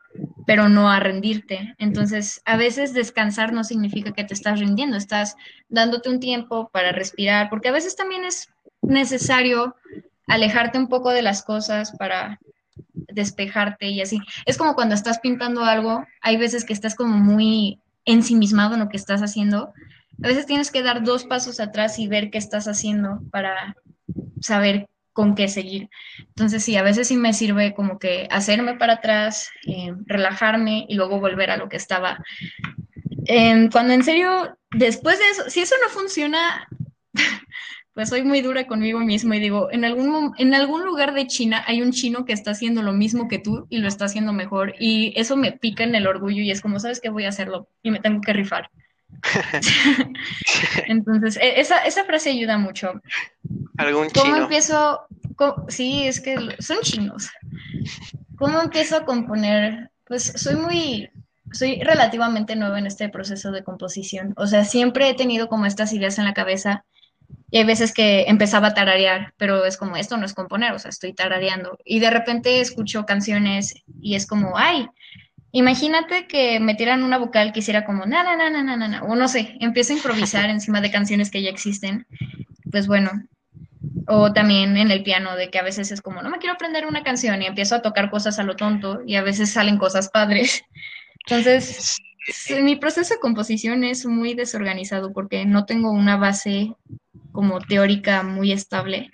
pero 0.47 0.69
no 0.69 0.91
a 0.91 1.01
rendirte. 1.01 1.75
Entonces, 1.79 2.41
a 2.45 2.57
veces 2.57 2.95
descansar 2.95 3.53
no 3.53 3.65
significa 3.65 4.13
que 4.13 4.25
te 4.25 4.35
estás 4.35 4.61
rindiendo, 4.61 4.97
estás 4.97 5.37
dándote 5.69 6.09
un 6.09 6.21
tiempo 6.21 6.71
para 6.73 6.93
respirar, 6.93 7.51
porque 7.51 7.69
a 7.69 7.73
veces 7.73 7.97
también 7.97 8.25
es 8.25 8.49
necesario 8.83 9.77
alejarte 10.27 10.79
un 10.79 10.89
poco 10.89 11.11
de 11.11 11.23
las 11.23 11.43
cosas 11.43 11.93
para 11.99 12.39
despejarte 12.93 13.89
y 13.89 14.01
así. 14.01 14.21
Es 14.47 14.57
como 14.57 14.75
cuando 14.75 14.95
estás 14.95 15.19
pintando 15.19 15.65
algo, 15.65 16.05
hay 16.21 16.37
veces 16.37 16.65
que 16.65 16.73
estás 16.73 16.95
como 16.95 17.17
muy 17.17 17.81
ensimismado 18.05 18.75
en 18.75 18.81
lo 18.81 18.89
que 18.89 18.97
estás 18.97 19.21
haciendo. 19.21 19.73
A 20.23 20.29
veces 20.29 20.47
tienes 20.47 20.71
que 20.71 20.83
dar 20.83 21.05
dos 21.05 21.25
pasos 21.25 21.61
atrás 21.61 21.99
y 21.99 22.09
ver 22.09 22.31
qué 22.31 22.39
estás 22.39 22.69
haciendo 22.69 23.21
para 23.31 23.77
saber 24.41 24.89
con 25.19 25.35
qué 25.35 25.49
seguir. 25.49 25.91
Entonces, 26.29 26.63
sí, 26.63 26.77
a 26.77 26.85
veces 26.85 27.09
sí 27.09 27.17
me 27.17 27.33
sirve 27.33 27.75
como 27.75 27.99
que 27.99 28.29
hacerme 28.31 28.77
para 28.77 28.93
atrás, 28.93 29.51
eh, 29.67 29.93
relajarme 30.07 30.87
y 30.89 30.95
luego 30.95 31.19
volver 31.19 31.51
a 31.51 31.57
lo 31.57 31.69
que 31.69 31.77
estaba. 31.77 32.23
Eh, 33.27 33.69
cuando 33.73 33.95
en 33.95 34.05
serio, 34.05 34.57
después 34.71 35.19
de 35.19 35.29
eso, 35.31 35.51
si 35.51 35.59
eso 35.59 35.75
no 35.83 35.89
funciona, 35.89 36.69
pues 37.95 38.11
soy 38.11 38.23
muy 38.23 38.43
dura 38.43 38.69
conmigo 38.69 39.01
mismo 39.01 39.35
y 39.35 39.41
digo, 39.41 39.73
en 39.73 39.85
algún, 39.85 40.35
en 40.39 40.55
algún 40.55 40.85
lugar 40.85 41.15
de 41.15 41.27
China 41.27 41.65
hay 41.67 41.83
un 41.83 41.91
chino 41.91 42.25
que 42.25 42.33
está 42.33 42.53
haciendo 42.53 42.83
lo 42.83 42.93
mismo 42.93 43.27
que 43.27 43.41
tú 43.41 43.67
y 43.71 43.79
lo 43.79 43.89
está 43.89 44.05
haciendo 44.05 44.33
mejor 44.33 44.77
y 44.79 45.13
eso 45.17 45.37
me 45.37 45.51
pica 45.51 45.83
en 45.83 45.97
el 45.97 46.07
orgullo 46.07 46.43
y 46.43 46.53
es 46.53 46.61
como, 46.61 46.79
¿sabes 46.79 47.01
qué? 47.01 47.09
Voy 47.09 47.25
a 47.25 47.31
hacerlo 47.31 47.69
y 47.83 47.91
me 47.91 47.99
tengo 47.99 48.21
que 48.21 48.35
rifar. 48.35 48.71
Entonces, 50.87 51.37
e- 51.39 51.61
esa, 51.61 51.79
esa 51.79 52.05
frase 52.05 52.31
ayuda 52.31 52.57
mucho. 52.57 52.93
Algún 53.79 54.11
¿Cómo 54.11 54.25
chino. 54.25 54.43
empiezo? 54.43 55.07
Sí, 55.69 56.07
es 56.07 56.21
que 56.21 56.37
son 56.59 56.79
chinos. 56.83 57.31
¿Cómo 58.37 58.61
empiezo 58.61 58.97
a 58.97 59.05
componer? 59.05 59.91
Pues 60.05 60.33
soy 60.37 60.57
muy, 60.57 61.11
soy 61.53 61.81
relativamente 61.81 62.57
nueva 62.57 62.79
en 62.79 62.87
este 62.87 63.09
proceso 63.09 63.51
de 63.51 63.65
composición. 63.65 64.35
O 64.37 64.47
sea, 64.47 64.65
siempre 64.65 65.09
he 65.09 65.15
tenido 65.15 65.49
como 65.49 65.67
estas 65.67 65.93
ideas 65.93 66.19
en 66.19 66.25
la 66.25 66.35
cabeza 66.35 66.85
y 67.51 67.59
hay 67.59 67.65
veces 67.65 67.93
que 67.93 68.25
empezaba 68.29 68.69
a 68.69 68.75
tararear, 68.75 69.35
pero 69.37 69.65
es 69.65 69.77
como, 69.77 69.97
esto 69.97 70.17
no 70.17 70.27
es 70.27 70.35
componer, 70.35 70.73
o 70.73 70.79
sea, 70.79 70.91
estoy 70.91 71.15
tarareando. 71.15 71.79
Y 71.85 72.01
de 72.01 72.11
repente 72.11 72.61
escucho 72.61 73.07
canciones 73.07 73.75
y 74.01 74.17
es 74.17 74.27
como, 74.27 74.57
ay, 74.57 74.89
imagínate 75.53 76.27
que 76.27 76.61
metieran 76.61 77.03
una 77.03 77.19
vocal 77.19 77.53
que 77.53 77.61
hiciera 77.61 77.85
como, 77.85 78.07
na, 78.07 78.23
na, 78.23 78.37
na, 78.37 78.51
na, 78.51 78.77
na, 78.77 78.89
na", 78.89 79.03
o 79.03 79.17
no 79.17 79.29
sé, 79.29 79.57
empiezo 79.61 79.93
a 79.93 79.97
improvisar 79.97 80.51
encima 80.51 80.81
de 80.81 80.91
canciones 80.91 81.31
que 81.31 81.43
ya 81.43 81.51
existen. 81.51 82.07
Pues 82.71 82.87
bueno, 82.87 83.11
o 84.09 84.33
también 84.33 84.77
en 84.77 84.91
el 84.91 85.03
piano, 85.03 85.37
de 85.37 85.51
que 85.51 85.59
a 85.59 85.63
veces 85.63 85.91
es 85.91 86.01
como, 86.01 86.23
no 86.23 86.31
me 86.31 86.39
quiero 86.39 86.55
aprender 86.55 86.87
una 86.87 87.03
canción 87.03 87.43
y 87.43 87.47
empiezo 87.47 87.75
a 87.75 87.83
tocar 87.83 88.11
cosas 88.11 88.39
a 88.39 88.43
lo 88.43 88.57
tonto 88.57 89.03
y 89.07 89.17
a 89.17 89.23
veces 89.23 89.53
salen 89.53 89.79
cosas 89.79 90.09
padres. 90.09 90.63
Entonces, 91.27 91.99
mi 92.63 92.77
proceso 92.77 93.15
de 93.15 93.21
composición 93.21 93.85
es 93.85 94.07
muy 94.07 94.35
desorganizado 94.35 95.13
porque 95.13 95.45
no 95.45 95.67
tengo 95.67 95.91
una 95.91 96.17
base 96.17 96.75
como 97.33 97.61
teórica 97.61 98.23
muy 98.23 98.51
estable 98.53 99.11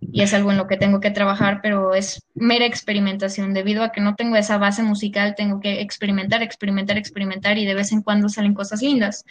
y 0.00 0.22
es 0.22 0.34
algo 0.34 0.50
en 0.50 0.56
lo 0.56 0.66
que 0.66 0.76
tengo 0.76 1.00
que 1.00 1.10
trabajar, 1.10 1.60
pero 1.62 1.94
es 1.94 2.22
mera 2.34 2.66
experimentación. 2.66 3.54
Debido 3.54 3.82
a 3.82 3.92
que 3.92 4.00
no 4.00 4.14
tengo 4.14 4.36
esa 4.36 4.58
base 4.58 4.82
musical, 4.82 5.34
tengo 5.36 5.60
que 5.60 5.80
experimentar, 5.80 6.42
experimentar, 6.42 6.98
experimentar 6.98 7.58
y 7.58 7.66
de 7.66 7.74
vez 7.74 7.92
en 7.92 8.02
cuando 8.02 8.28
salen 8.28 8.54
cosas 8.54 8.82
lindas. 8.82 9.24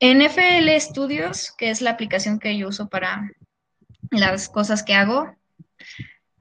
En 0.00 0.20
FL 0.22 0.68
Studios, 0.80 1.52
que 1.56 1.70
es 1.70 1.80
la 1.80 1.90
aplicación 1.90 2.38
que 2.38 2.56
yo 2.56 2.68
uso 2.68 2.88
para 2.88 3.30
las 4.12 4.48
cosas 4.48 4.82
que 4.82 4.94
hago, 4.94 5.34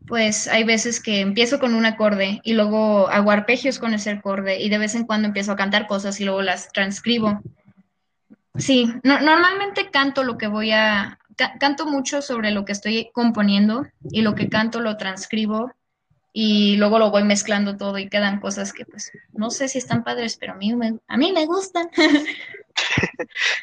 pues 0.07 0.47
hay 0.47 0.63
veces 0.63 1.01
que 1.01 1.19
empiezo 1.21 1.59
con 1.59 1.73
un 1.73 1.85
acorde 1.85 2.41
y 2.43 2.53
luego 2.53 3.07
hago 3.09 3.31
arpegios 3.31 3.79
con 3.79 3.93
ese 3.93 4.09
acorde 4.11 4.59
y 4.59 4.69
de 4.69 4.77
vez 4.77 4.95
en 4.95 5.05
cuando 5.05 5.27
empiezo 5.27 5.51
a 5.51 5.55
cantar 5.55 5.87
cosas 5.87 6.19
y 6.19 6.25
luego 6.25 6.41
las 6.41 6.71
transcribo. 6.71 7.41
Sí, 8.57 8.91
no- 9.03 9.21
normalmente 9.21 9.89
canto 9.91 10.23
lo 10.23 10.37
que 10.37 10.47
voy 10.47 10.71
a, 10.71 11.19
ca- 11.37 11.53
canto 11.59 11.85
mucho 11.85 12.21
sobre 12.21 12.51
lo 12.51 12.65
que 12.65 12.73
estoy 12.73 13.09
componiendo 13.13 13.85
y 14.11 14.21
lo 14.21 14.35
que 14.35 14.49
canto 14.49 14.81
lo 14.81 14.97
transcribo 14.97 15.71
y 16.33 16.75
luego 16.77 16.97
lo 16.99 17.11
voy 17.11 17.23
mezclando 17.23 17.77
todo 17.77 17.97
y 17.97 18.09
quedan 18.09 18.39
cosas 18.39 18.73
que 18.73 18.85
pues 18.85 19.11
no 19.33 19.49
sé 19.51 19.67
si 19.67 19.77
están 19.77 20.03
padres, 20.03 20.37
pero 20.37 20.53
a 20.53 20.55
mí 20.55 20.73
me, 20.75 20.97
a 21.07 21.17
mí 21.17 21.31
me 21.31 21.45
gustan. 21.45 21.89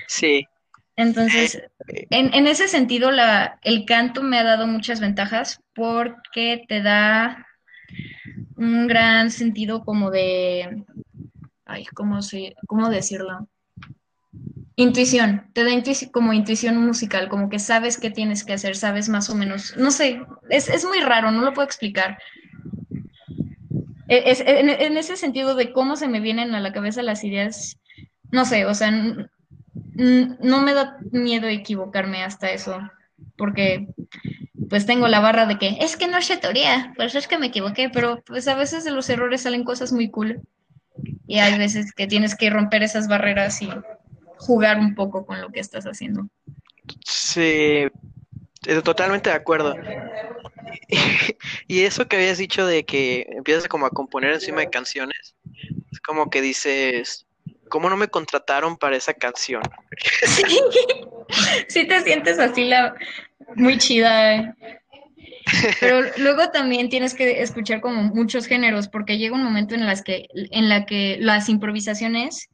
Sí, 0.06 0.46
Entonces, 0.98 1.62
en, 2.10 2.34
en 2.34 2.46
ese 2.48 2.66
sentido, 2.66 3.12
la, 3.12 3.60
el 3.62 3.84
canto 3.86 4.22
me 4.22 4.38
ha 4.38 4.44
dado 4.44 4.66
muchas 4.66 5.00
ventajas 5.00 5.60
porque 5.74 6.64
te 6.68 6.82
da 6.82 7.46
un 8.56 8.88
gran 8.88 9.30
sentido 9.30 9.84
como 9.84 10.10
de, 10.10 10.84
ay, 11.66 11.86
¿cómo 11.94 12.20
se, 12.20 12.56
cómo 12.66 12.90
decirlo? 12.90 13.48
Intuición, 14.74 15.50
te 15.54 15.64
da 15.64 15.70
como 16.12 16.32
intuición 16.32 16.76
musical, 16.84 17.28
como 17.28 17.48
que 17.48 17.58
sabes 17.58 17.98
qué 17.98 18.10
tienes 18.10 18.44
que 18.44 18.54
hacer, 18.54 18.76
sabes 18.76 19.08
más 19.08 19.30
o 19.30 19.36
menos, 19.36 19.76
no 19.76 19.90
sé, 19.90 20.20
es, 20.50 20.68
es 20.68 20.84
muy 20.84 21.00
raro, 21.00 21.30
no 21.30 21.42
lo 21.42 21.52
puedo 21.52 21.66
explicar. 21.66 22.18
E- 24.08 24.30
Es, 24.30 24.40
en, 24.40 24.68
en 24.68 24.96
ese 24.96 25.16
sentido 25.16 25.54
de 25.54 25.72
cómo 25.72 25.96
se 25.96 26.08
me 26.08 26.20
vienen 26.20 26.54
a 26.54 26.60
la 26.60 26.72
cabeza 26.72 27.02
las 27.02 27.22
ideas, 27.24 27.78
no 28.32 28.44
sé, 28.44 28.66
o 28.66 28.74
sea, 28.74 28.90
no 29.98 30.62
me 30.62 30.74
da 30.74 30.98
miedo 31.10 31.48
equivocarme 31.48 32.22
hasta 32.22 32.50
eso, 32.52 32.80
porque 33.36 33.88
pues 34.68 34.86
tengo 34.86 35.08
la 35.08 35.20
barra 35.20 35.46
de 35.46 35.58
que 35.58 35.78
es 35.80 35.96
que 35.96 36.06
no 36.06 36.22
sé 36.22 36.36
teoría, 36.36 36.92
por 36.96 37.06
eso 37.06 37.18
es 37.18 37.26
que 37.26 37.38
me 37.38 37.48
equivoqué, 37.48 37.90
pero 37.90 38.22
pues 38.24 38.46
a 38.48 38.54
veces 38.54 38.84
de 38.84 38.92
los 38.92 39.08
errores 39.10 39.42
salen 39.42 39.64
cosas 39.64 39.92
muy 39.92 40.10
cool 40.10 40.40
y 41.26 41.38
hay 41.38 41.58
veces 41.58 41.92
que 41.92 42.06
tienes 42.06 42.36
que 42.36 42.50
romper 42.50 42.82
esas 42.82 43.08
barreras 43.08 43.60
y 43.62 43.70
jugar 44.36 44.78
un 44.78 44.94
poco 44.94 45.26
con 45.26 45.40
lo 45.40 45.50
que 45.50 45.60
estás 45.60 45.84
haciendo. 45.84 46.28
sí, 47.04 47.86
totalmente 48.84 49.30
de 49.30 49.36
acuerdo. 49.36 49.74
Y 51.70 51.82
eso 51.82 52.08
que 52.08 52.16
habías 52.16 52.38
dicho 52.38 52.66
de 52.66 52.84
que 52.84 53.26
empiezas 53.28 53.68
como 53.68 53.84
a 53.84 53.90
componer 53.90 54.32
encima 54.32 54.60
de 54.60 54.70
canciones, 54.70 55.34
es 55.92 56.00
como 56.00 56.30
que 56.30 56.40
dices, 56.40 57.26
¿cómo 57.68 57.88
no 57.90 57.96
me 57.96 58.08
contrataron 58.08 58.76
para 58.76 58.96
esa 58.96 59.14
canción? 59.14 59.62
Sí, 60.22 60.42
sí 61.68 61.86
te 61.86 62.00
sientes 62.02 62.38
así 62.38 62.64
la 62.64 62.94
muy 63.54 63.78
chida. 63.78 64.34
eh. 64.34 64.54
Pero 65.80 66.00
luego 66.18 66.50
también 66.50 66.88
tienes 66.88 67.14
que 67.14 67.42
escuchar 67.42 67.80
como 67.80 68.02
muchos 68.02 68.46
géneros, 68.46 68.88
porque 68.88 69.18
llega 69.18 69.34
un 69.34 69.44
momento 69.44 69.74
en 69.74 69.86
las 69.86 70.02
que, 70.02 70.26
en 70.34 70.68
la 70.68 70.84
que 70.84 71.16
las 71.20 71.48
improvisaciones 71.48 72.48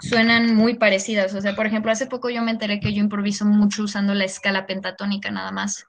suenan 0.00 0.54
muy 0.54 0.74
parecidas. 0.74 1.34
O 1.34 1.40
sea, 1.40 1.54
por 1.54 1.66
ejemplo, 1.66 1.92
hace 1.92 2.06
poco 2.06 2.30
yo 2.30 2.42
me 2.42 2.50
enteré 2.50 2.80
que 2.80 2.92
yo 2.94 3.00
improviso 3.00 3.44
mucho 3.44 3.82
usando 3.82 4.14
la 4.14 4.24
escala 4.24 4.66
pentatónica 4.66 5.30
nada 5.30 5.52
más. 5.52 5.86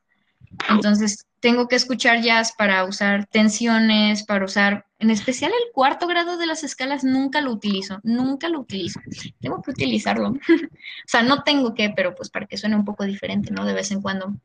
Entonces, 0.69 1.25
tengo 1.39 1.67
que 1.67 1.75
escuchar 1.75 2.21
jazz 2.21 2.53
para 2.55 2.83
usar 2.85 3.25
tensiones, 3.25 4.23
para 4.23 4.45
usar, 4.45 4.85
en 4.99 5.09
especial 5.09 5.51
el 5.51 5.71
cuarto 5.73 6.07
grado 6.07 6.37
de 6.37 6.45
las 6.45 6.63
escalas, 6.63 7.03
nunca 7.03 7.41
lo 7.41 7.51
utilizo, 7.51 7.99
nunca 8.03 8.47
lo 8.47 8.59
utilizo. 8.59 9.01
Tengo 9.39 9.61
que 9.61 9.71
utilizarlo. 9.71 10.29
o 10.49 11.07
sea, 11.07 11.23
no 11.23 11.43
tengo 11.43 11.73
que, 11.73 11.89
pero 11.89 12.13
pues 12.15 12.29
para 12.29 12.45
que 12.45 12.57
suene 12.57 12.75
un 12.75 12.85
poco 12.85 13.05
diferente, 13.05 13.51
¿no? 13.51 13.65
De 13.65 13.73
vez 13.73 13.91
en 13.91 14.01
cuando. 14.01 14.35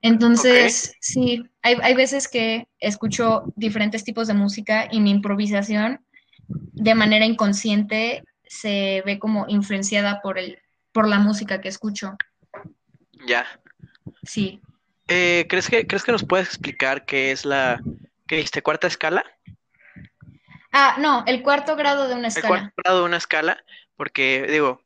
Entonces, 0.00 0.94
sí, 1.00 1.44
hay, 1.62 1.76
hay 1.82 1.94
veces 1.94 2.26
que 2.26 2.68
escucho 2.78 3.52
diferentes 3.54 4.02
tipos 4.02 4.26
de 4.26 4.34
música 4.34 4.88
y 4.90 5.00
mi 5.00 5.10
improvisación 5.10 6.00
de 6.48 6.94
manera 6.94 7.26
inconsciente 7.26 8.24
se 8.46 9.02
ve 9.04 9.18
como 9.18 9.44
influenciada 9.48 10.22
por 10.22 10.38
el, 10.38 10.58
por 10.92 11.06
la 11.06 11.18
música 11.18 11.60
que 11.60 11.68
escucho. 11.68 12.16
Ya. 13.26 13.46
Sí. 14.22 14.60
Eh, 15.12 15.46
¿crees 15.48 15.68
que, 15.68 15.88
¿crees 15.88 16.04
que 16.04 16.12
nos 16.12 16.24
puedes 16.24 16.46
explicar 16.46 17.04
qué 17.04 17.32
es 17.32 17.44
la, 17.44 17.80
qué 18.28 18.36
dijiste, 18.36 18.62
cuarta 18.62 18.86
escala? 18.86 19.24
Ah, 20.72 20.96
no, 21.00 21.24
el 21.26 21.42
cuarto 21.42 21.74
grado 21.74 22.06
de 22.06 22.14
una 22.14 22.28
El 22.28 22.32
escala. 22.32 22.48
cuarto 22.48 22.74
grado 22.76 22.98
de 23.00 23.04
una 23.06 23.16
escala, 23.16 23.64
porque 23.96 24.46
digo, 24.48 24.80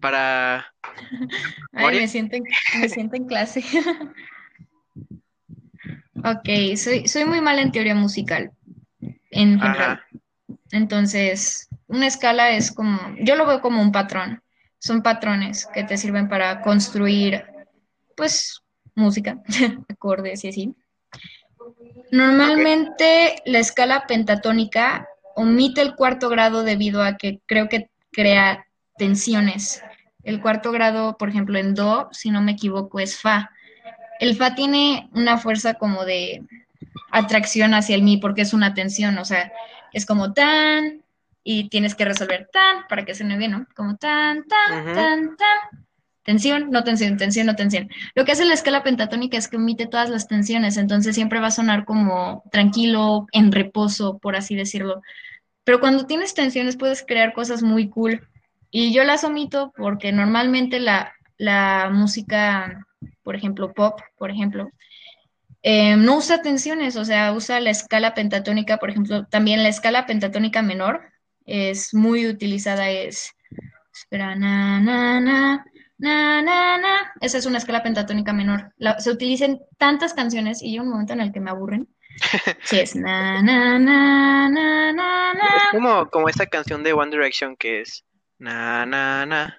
para... 0.00 0.74
Ay, 1.72 2.00
me 2.00 2.08
siento 2.08 2.36
en, 2.36 2.44
me 2.78 2.88
siento 2.88 3.16
en 3.16 3.26
clase. 3.26 3.64
Ok, 6.22 6.76
soy, 6.76 7.08
soy 7.08 7.24
muy 7.24 7.40
mala 7.40 7.62
en 7.62 7.72
teoría 7.72 7.94
musical, 7.94 8.50
en 9.30 9.58
general. 9.58 9.92
Ajá. 9.92 10.06
Entonces, 10.70 11.66
una 11.86 12.06
escala 12.06 12.50
es 12.50 12.72
como, 12.72 12.98
yo 13.20 13.36
lo 13.36 13.46
veo 13.46 13.62
como 13.62 13.80
un 13.80 13.90
patrón. 13.90 14.42
Son 14.78 15.02
patrones 15.02 15.66
que 15.72 15.82
te 15.82 15.96
sirven 15.96 16.28
para 16.28 16.60
construir, 16.60 17.42
pues, 18.16 18.62
música, 18.94 19.42
acordes 19.88 20.44
y 20.44 20.48
así. 20.48 20.74
Normalmente 22.10 23.42
la 23.46 23.58
escala 23.58 24.06
pentatónica 24.06 25.08
omite 25.36 25.80
el 25.80 25.94
cuarto 25.94 26.28
grado 26.28 26.62
debido 26.62 27.02
a 27.02 27.16
que 27.16 27.40
creo 27.46 27.68
que 27.68 27.90
crea 28.12 28.66
tensiones. 28.96 29.82
El 30.22 30.40
cuarto 30.40 30.72
grado, 30.72 31.16
por 31.16 31.28
ejemplo, 31.28 31.58
en 31.58 31.74
Do, 31.74 32.08
si 32.12 32.30
no 32.30 32.42
me 32.42 32.52
equivoco, 32.52 33.00
es 33.00 33.18
Fa. 33.18 33.50
El 34.18 34.36
Fa 34.36 34.54
tiene 34.54 35.08
una 35.14 35.38
fuerza 35.38 35.74
como 35.74 36.04
de 36.04 36.42
atracción 37.10 37.74
hacia 37.74 37.94
el 37.94 38.02
Mi 38.02 38.18
porque 38.18 38.42
es 38.42 38.52
una 38.52 38.74
tensión, 38.74 39.16
o 39.18 39.24
sea, 39.24 39.52
es 39.92 40.06
como 40.06 40.32
tan 40.32 41.02
y 41.42 41.68
tienes 41.68 41.94
que 41.94 42.04
resolver 42.04 42.48
tan 42.52 42.86
para 42.88 43.04
que 43.04 43.14
suene 43.14 43.38
bien, 43.38 43.52
¿no? 43.52 43.66
Como 43.74 43.96
tan, 43.96 44.44
tan, 44.46 44.94
tan, 44.94 45.36
tan. 45.36 45.86
Tensión, 46.22 46.70
no 46.70 46.84
tensión, 46.84 47.16
tensión, 47.16 47.46
no 47.46 47.56
tensión. 47.56 47.88
Lo 48.14 48.24
que 48.24 48.32
hace 48.32 48.44
la 48.44 48.54
escala 48.54 48.82
pentatónica 48.82 49.38
es 49.38 49.48
que 49.48 49.56
omite 49.56 49.86
todas 49.86 50.10
las 50.10 50.28
tensiones, 50.28 50.76
entonces 50.76 51.14
siempre 51.14 51.40
va 51.40 51.48
a 51.48 51.50
sonar 51.50 51.84
como 51.84 52.44
tranquilo, 52.52 53.26
en 53.32 53.52
reposo, 53.52 54.18
por 54.18 54.36
así 54.36 54.54
decirlo. 54.54 55.02
Pero 55.64 55.80
cuando 55.80 56.06
tienes 56.06 56.34
tensiones 56.34 56.76
puedes 56.76 57.04
crear 57.06 57.32
cosas 57.32 57.62
muy 57.62 57.88
cool. 57.88 58.26
Y 58.70 58.92
yo 58.92 59.04
las 59.04 59.24
omito 59.24 59.72
porque 59.76 60.12
normalmente 60.12 60.78
la, 60.78 61.12
la 61.38 61.90
música, 61.92 62.86
por 63.22 63.34
ejemplo, 63.34 63.72
pop, 63.72 64.00
por 64.16 64.30
ejemplo, 64.30 64.70
eh, 65.62 65.96
no 65.96 66.16
usa 66.18 66.42
tensiones, 66.42 66.96
o 66.96 67.04
sea, 67.04 67.32
usa 67.32 67.60
la 67.60 67.70
escala 67.70 68.14
pentatónica, 68.14 68.78
por 68.78 68.90
ejemplo, 68.90 69.26
también 69.26 69.62
la 69.62 69.68
escala 69.68 70.06
pentatónica 70.06 70.62
menor 70.62 71.02
es 71.44 71.92
muy 71.94 72.26
utilizada, 72.26 72.90
es, 72.90 73.32
espera, 73.92 74.34
na, 74.36 74.80
na, 74.80 75.20
na, 75.20 75.64
na, 76.00 76.42
na, 76.42 76.78
na. 76.78 77.12
Esa 77.20 77.38
es 77.38 77.46
una 77.46 77.58
escala 77.58 77.82
pentatónica 77.82 78.32
menor. 78.32 78.72
La- 78.78 78.98
se 79.00 79.10
utiliza 79.10 79.44
en 79.44 79.60
tantas 79.78 80.14
canciones 80.14 80.62
y 80.62 80.70
llega 80.72 80.82
un 80.82 80.90
momento 80.90 81.12
en 81.12 81.20
el 81.20 81.32
que 81.32 81.40
me 81.40 81.50
aburren. 81.50 81.88
Sí, 82.64 82.80
es 82.80 82.96
na, 82.96 83.40
na, 83.42 83.78
na, 83.78 84.48
na, 84.48 84.92
na, 84.92 85.34
na. 85.34 85.44
Es 85.56 85.62
como, 85.70 86.10
como 86.10 86.28
esta 86.28 86.46
canción 86.46 86.82
de 86.82 86.92
One 86.92 87.10
Direction 87.10 87.56
que 87.56 87.80
es 87.82 88.04
na, 88.38 88.84
na, 88.86 89.24
na, 89.26 89.58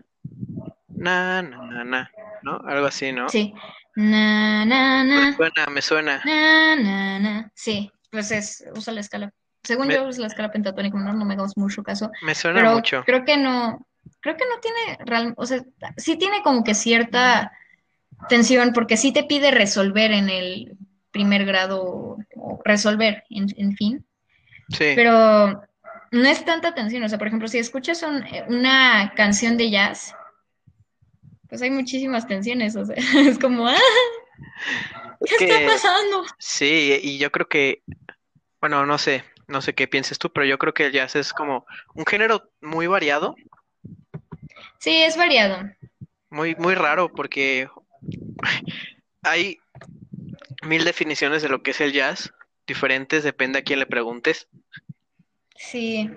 na, 0.90 1.42
na, 1.42 1.84
na, 1.84 2.12
¿no? 2.44 2.58
Algo 2.68 2.88
así, 2.88 3.12
¿no? 3.12 3.30
Sí, 3.30 3.54
na, 3.96 4.66
na, 4.66 5.04
Me 5.04 5.16
na, 5.32 5.34
suena, 5.36 5.66
me 5.72 5.82
suena. 5.82 6.22
na, 6.26 6.76
na, 6.76 7.20
na. 7.20 7.52
Sí, 7.56 7.92
pues 8.12 8.32
es, 8.32 8.64
usa 8.76 8.94
la 8.94 9.02
escala. 9.02 9.32
Según 9.64 9.88
Me- 9.88 9.96
yo, 9.96 10.08
usa 10.08 10.22
la 10.22 10.28
escala 10.28 10.52
pentatónica 10.52 10.98
menor, 10.98 11.16
no 11.16 11.26
me 11.26 11.34
hagamos 11.36 11.56
mucho 11.56 11.84
caso. 11.84 12.10
Me 12.24 12.34
suena 12.36 12.60
pero 12.62 12.74
mucho. 12.74 13.04
creo 13.06 13.24
que 13.26 13.38
no, 13.38 13.88
creo 14.22 14.38
que 14.38 14.46
no 14.46 14.60
tiene 14.60 14.98
real, 15.06 15.34
o 15.38 15.46
sea, 15.46 15.64
sí 15.98 16.16
tiene 16.18 16.42
como 16.44 16.64
que 16.64 16.74
cierta 16.76 17.52
tensión, 18.30 18.72
porque 18.74 18.98
sí 18.98 19.12
te 19.12 19.24
pide 19.24 19.52
resolver 19.52 20.12
en 20.12 20.30
el 20.30 20.78
primer 21.12 21.46
grado, 21.46 22.18
o 22.36 22.62
resolver, 22.64 23.24
en, 23.30 23.48
en 23.58 23.76
fin, 23.76 24.06
Sí. 24.70 24.94
pero 24.96 25.62
no 26.12 26.26
es 26.30 26.46
tanta 26.46 26.74
tensión, 26.74 27.04
o 27.04 27.10
sea, 27.10 27.18
por 27.18 27.28
ejemplo, 27.28 27.48
si 27.48 27.58
escuchas 27.58 28.04
un- 28.04 28.24
una 28.48 29.14
canción 29.16 29.58
de 29.58 29.70
jazz, 29.72 30.16
pues 31.50 31.62
hay 31.62 31.70
muchísimas 31.72 32.28
tensiones, 32.28 32.76
o 32.76 32.86
sea, 32.86 32.96
es 33.36 33.38
como, 33.40 33.68
¡ah! 33.68 33.76
¿Qué 35.26 35.36
está 35.46 35.68
pasando? 35.74 36.26
sí, 36.38 37.00
y 37.02 37.18
yo 37.18 37.32
creo 37.32 37.48
que, 37.48 37.84
bueno, 38.60 38.86
no 38.86 38.98
sé, 38.98 39.24
no 39.48 39.62
sé 39.62 39.76
qué 39.76 39.88
pienses 39.88 40.18
tú, 40.18 40.32
pero 40.32 40.46
yo 40.46 40.58
creo 40.58 40.74
que 40.74 40.86
el 40.86 40.92
jazz 40.94 41.16
es 41.16 41.34
como 41.34 41.66
un 41.94 42.06
género 42.06 42.50
muy 42.62 42.88
variado, 42.88 43.36
Sí, 44.82 45.04
es 45.04 45.16
variado. 45.16 45.58
muy, 46.30 46.56
muy 46.56 46.76
raro, 46.76 47.12
porque 47.14 47.70
hay 49.24 49.58
mil 50.64 50.84
definiciones 50.84 51.42
de 51.42 51.50
lo 51.50 51.62
que 51.62 51.72
es 51.72 51.82
el 51.82 51.94
jazz, 51.94 52.34
diferentes, 52.68 53.24
depende 53.24 53.60
a 53.60 53.64
quién 53.64 53.80
le 53.80 53.86
preguntes. 53.86 54.48
Sí. 55.56 56.10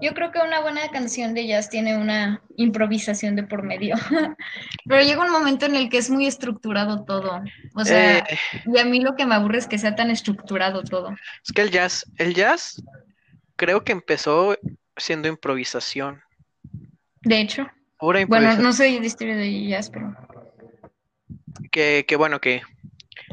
Yo 0.00 0.14
creo 0.14 0.32
que 0.32 0.40
una 0.40 0.60
buena 0.60 0.88
canción 0.90 1.34
de 1.34 1.46
jazz 1.46 1.68
tiene 1.70 1.96
una 1.96 2.42
improvisación 2.56 3.36
de 3.36 3.44
por 3.44 3.62
medio. 3.62 3.94
Pero 4.86 5.02
llega 5.02 5.22
un 5.24 5.30
momento 5.30 5.66
en 5.66 5.76
el 5.76 5.88
que 5.90 5.98
es 5.98 6.10
muy 6.10 6.26
estructurado 6.26 7.04
todo. 7.04 7.42
O 7.74 7.84
sea, 7.84 8.18
Eh, 8.18 8.38
y 8.66 8.78
a 8.78 8.84
mí 8.84 9.00
lo 9.00 9.14
que 9.14 9.26
me 9.26 9.34
aburre 9.34 9.58
es 9.58 9.66
que 9.68 9.78
sea 9.78 9.94
tan 9.94 10.10
estructurado 10.10 10.82
todo. 10.82 11.10
es 11.44 11.52
que 11.54 11.62
el 11.62 11.70
jazz, 11.70 12.04
el 12.16 12.34
jazz 12.34 12.82
creo 13.56 13.84
que 13.84 13.92
empezó 13.92 14.56
siendo 14.96 15.28
improvisación, 15.28 16.22
De 17.24 17.40
hecho, 17.40 17.66
pura 17.98 18.24
bueno, 18.26 18.54
no 18.56 18.72
soy 18.72 18.96
historia 18.96 19.36
de 19.36 19.66
jazz, 19.68 19.90
pero 19.90 20.14
Que, 21.70 22.04
que 22.06 22.16
bueno, 22.16 22.40
que, 22.40 22.62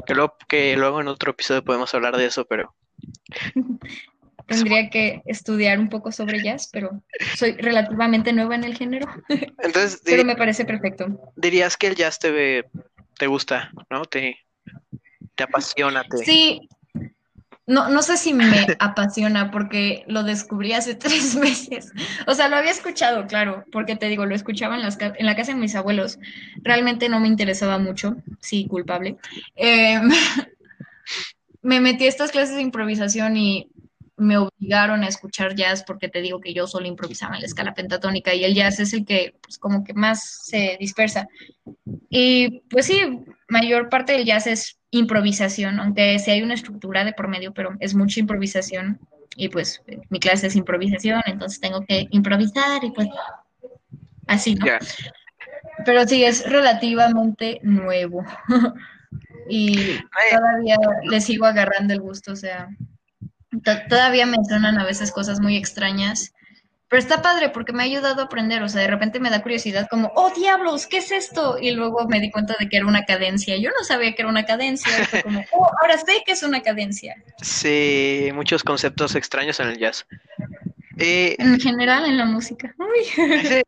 que 0.06 0.14
luego, 0.14 0.36
que 0.48 0.76
luego 0.76 1.00
en 1.00 1.08
otro 1.08 1.32
episodio 1.32 1.64
podemos 1.64 1.92
hablar 1.94 2.16
de 2.16 2.26
eso, 2.26 2.44
pero 2.46 2.74
tendría 4.46 4.90
que 4.90 5.22
estudiar 5.26 5.78
un 5.78 5.88
poco 5.88 6.12
sobre 6.12 6.42
jazz, 6.42 6.68
pero 6.72 7.02
soy 7.36 7.52
relativamente 7.52 8.32
nueva 8.32 8.54
en 8.54 8.64
el 8.64 8.76
género. 8.76 9.06
entonces 9.62 10.00
Pero 10.04 10.24
me 10.24 10.36
parece 10.36 10.64
perfecto. 10.64 11.06
dirías 11.36 11.76
que 11.76 11.88
el 11.88 11.94
jazz 11.96 12.18
te, 12.18 12.30
ve- 12.30 12.64
te 13.18 13.26
gusta, 13.26 13.70
¿no? 13.90 14.04
Te, 14.04 14.38
te 15.34 15.44
apasiona, 15.44 16.02
te... 16.04 16.24
Sí, 16.24 16.68
no, 17.70 17.88
no 17.88 18.02
sé 18.02 18.16
si 18.16 18.34
me 18.34 18.44
apasiona 18.80 19.50
porque 19.50 20.04
lo 20.08 20.24
descubrí 20.24 20.72
hace 20.72 20.94
tres 21.04 21.36
meses. 21.36 21.92
O 22.26 22.34
sea, 22.34 22.48
lo 22.48 22.56
había 22.56 22.70
escuchado, 22.72 23.26
claro, 23.26 23.64
porque 23.72 23.96
te 23.96 24.08
digo, 24.08 24.26
lo 24.26 24.34
escuchaba 24.34 24.74
en, 24.74 24.82
las, 24.82 24.96
ca- 24.96 25.14
en 25.16 25.26
la 25.26 25.36
casa 25.36 25.52
de 25.52 25.58
mis 25.58 25.74
abuelos. 25.74 26.18
Realmente 26.62 27.08
no 27.08 27.20
me 27.20 27.28
interesaba 27.28 27.78
mucho, 27.78 28.16
sí, 28.40 28.66
culpable. 28.66 29.16
Eh, 29.56 30.00
me 31.62 31.80
metí 31.80 32.04
a 32.06 32.08
estas 32.08 32.30
clases 32.32 32.56
de 32.56 32.62
improvisación 32.62 33.36
y 33.36 33.68
me 34.16 34.36
obligaron 34.36 35.02
a 35.02 35.08
escuchar 35.08 35.54
jazz 35.54 35.82
porque 35.86 36.08
te 36.08 36.20
digo 36.20 36.40
que 36.40 36.52
yo 36.52 36.66
solo 36.66 36.86
improvisaba 36.86 37.36
en 37.36 37.40
la 37.40 37.46
escala 37.46 37.72
pentatónica 37.74 38.34
y 38.34 38.44
el 38.44 38.54
jazz 38.54 38.78
es 38.80 38.92
el 38.92 39.06
que 39.06 39.34
pues, 39.42 39.58
como 39.58 39.82
que 39.82 39.94
más 39.94 40.42
se 40.44 40.76
dispersa. 40.78 41.26
Y 42.10 42.60
pues 42.68 42.86
sí, 42.86 43.00
mayor 43.50 43.88
parte 43.88 44.12
del 44.12 44.24
jazz 44.24 44.46
es 44.46 44.78
improvisación, 44.90 45.80
aunque 45.80 46.18
sí 46.18 46.30
hay 46.30 46.42
una 46.42 46.54
estructura 46.54 47.04
de 47.04 47.12
por 47.12 47.28
medio, 47.28 47.52
pero 47.52 47.76
es 47.80 47.94
mucha 47.94 48.20
improvisación. 48.20 49.00
Y 49.36 49.48
pues 49.48 49.82
mi 50.08 50.18
clase 50.20 50.48
es 50.48 50.56
improvisación, 50.56 51.22
entonces 51.26 51.60
tengo 51.60 51.84
que 51.86 52.08
improvisar 52.10 52.82
y 52.84 52.90
pues 52.90 53.08
así, 54.26 54.54
¿no? 54.54 54.66
Pero 55.84 56.06
sí, 56.06 56.24
es 56.24 56.48
relativamente 56.48 57.60
nuevo. 57.62 58.24
y 59.48 59.98
todavía 60.30 60.76
le 61.04 61.20
sigo 61.20 61.46
agarrando 61.46 61.94
el 61.94 62.00
gusto, 62.00 62.32
o 62.32 62.36
sea, 62.36 62.68
to- 63.64 63.88
todavía 63.88 64.26
me 64.26 64.38
suenan 64.48 64.78
a 64.78 64.84
veces 64.84 65.12
cosas 65.12 65.40
muy 65.40 65.56
extrañas 65.56 66.32
Pero 66.90 67.00
está 67.00 67.22
padre 67.22 67.50
porque 67.50 67.72
me 67.72 67.82
ha 67.84 67.86
ayudado 67.86 68.20
a 68.20 68.24
aprender, 68.26 68.62
o 68.62 68.68
sea, 68.68 68.82
de 68.82 68.88
repente 68.88 69.20
me 69.20 69.30
da 69.30 69.42
curiosidad 69.42 69.88
como, 69.88 70.12
oh 70.16 70.32
diablos, 70.36 70.88
¿qué 70.88 70.98
es 70.98 71.12
esto? 71.12 71.56
Y 71.60 71.70
luego 71.70 72.06
me 72.08 72.20
di 72.20 72.30
cuenta 72.32 72.56
de 72.58 72.68
que 72.68 72.76
era 72.78 72.86
una 72.86 73.04
cadencia. 73.04 73.56
Yo 73.56 73.70
no 73.70 73.84
sabía 73.84 74.14
que 74.14 74.22
era 74.22 74.28
una 74.28 74.44
cadencia, 74.44 75.04
fue 75.04 75.22
como, 75.22 75.40
oh, 75.52 75.70
ahora 75.80 75.96
sé 75.98 76.22
que 76.26 76.32
es 76.32 76.42
una 76.42 76.62
cadencia. 76.62 77.16
Sí, 77.42 78.30
muchos 78.34 78.64
conceptos 78.64 79.14
extraños 79.14 79.60
en 79.60 79.68
el 79.68 79.78
jazz. 79.78 80.06
Eh, 80.98 81.36
En 81.38 81.60
general 81.60 82.06
en 82.06 82.18
la 82.18 82.26
música. 82.26 82.74
Sí, 83.42 83.62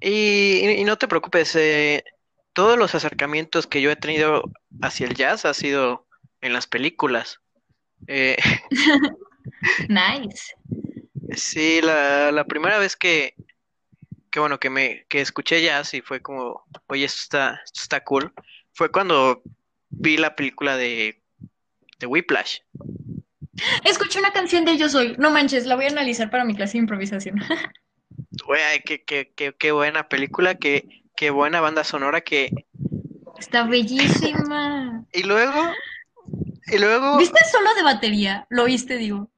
y, 0.00 0.68
y 0.80 0.84
no 0.84 0.98
te 0.98 1.08
preocupes, 1.08 1.54
eh, 1.56 2.04
todos 2.52 2.78
los 2.78 2.94
acercamientos 2.94 3.66
que 3.66 3.80
yo 3.80 3.90
he 3.90 3.96
tenido 3.96 4.42
hacia 4.80 5.06
el 5.06 5.14
jazz 5.14 5.44
ha 5.44 5.54
sido 5.54 6.06
en 6.40 6.52
las 6.52 6.66
películas. 6.66 7.40
Eh, 8.06 8.36
Nice. 9.88 10.54
Sí, 11.36 11.80
la, 11.82 12.32
la 12.32 12.44
primera 12.44 12.78
vez 12.78 12.96
que, 12.96 13.34
que 14.30 14.40
bueno, 14.40 14.58
que 14.58 14.70
me 14.70 15.06
que 15.08 15.20
escuché 15.20 15.62
jazz 15.62 15.94
y 15.94 16.00
fue 16.00 16.20
como, 16.20 16.64
oye, 16.86 17.04
esto 17.04 17.20
está, 17.22 17.60
esto 17.64 17.80
está 17.82 18.04
cool, 18.04 18.32
fue 18.72 18.90
cuando 18.90 19.42
vi 19.90 20.16
la 20.16 20.34
película 20.34 20.76
de, 20.76 21.22
de 21.98 22.06
Whiplash. 22.06 22.58
Escuché 23.84 24.18
una 24.18 24.32
canción 24.32 24.64
de 24.64 24.76
Yo 24.76 24.88
Soy. 24.88 25.14
No 25.18 25.30
manches, 25.30 25.66
la 25.66 25.76
voy 25.76 25.84
a 25.84 25.88
analizar 25.88 26.30
para 26.30 26.44
mi 26.44 26.54
clase 26.54 26.72
de 26.72 26.78
improvisación. 26.78 27.36
Güey, 28.46 28.82
qué, 28.84 29.04
qué, 29.04 29.32
qué, 29.34 29.54
qué 29.58 29.72
buena 29.72 30.08
película, 30.08 30.54
qué, 30.54 31.02
qué 31.16 31.30
buena 31.30 31.60
banda 31.60 31.84
sonora 31.84 32.22
que... 32.22 32.50
Está 33.38 33.64
bellísima. 33.64 35.04
Y 35.12 35.24
luego, 35.24 35.60
y 36.66 36.78
luego, 36.78 37.18
¿Viste 37.18 37.44
solo 37.50 37.74
de 37.74 37.82
batería? 37.82 38.46
Lo 38.48 38.62
oíste, 38.64 38.96
digo. 38.96 39.30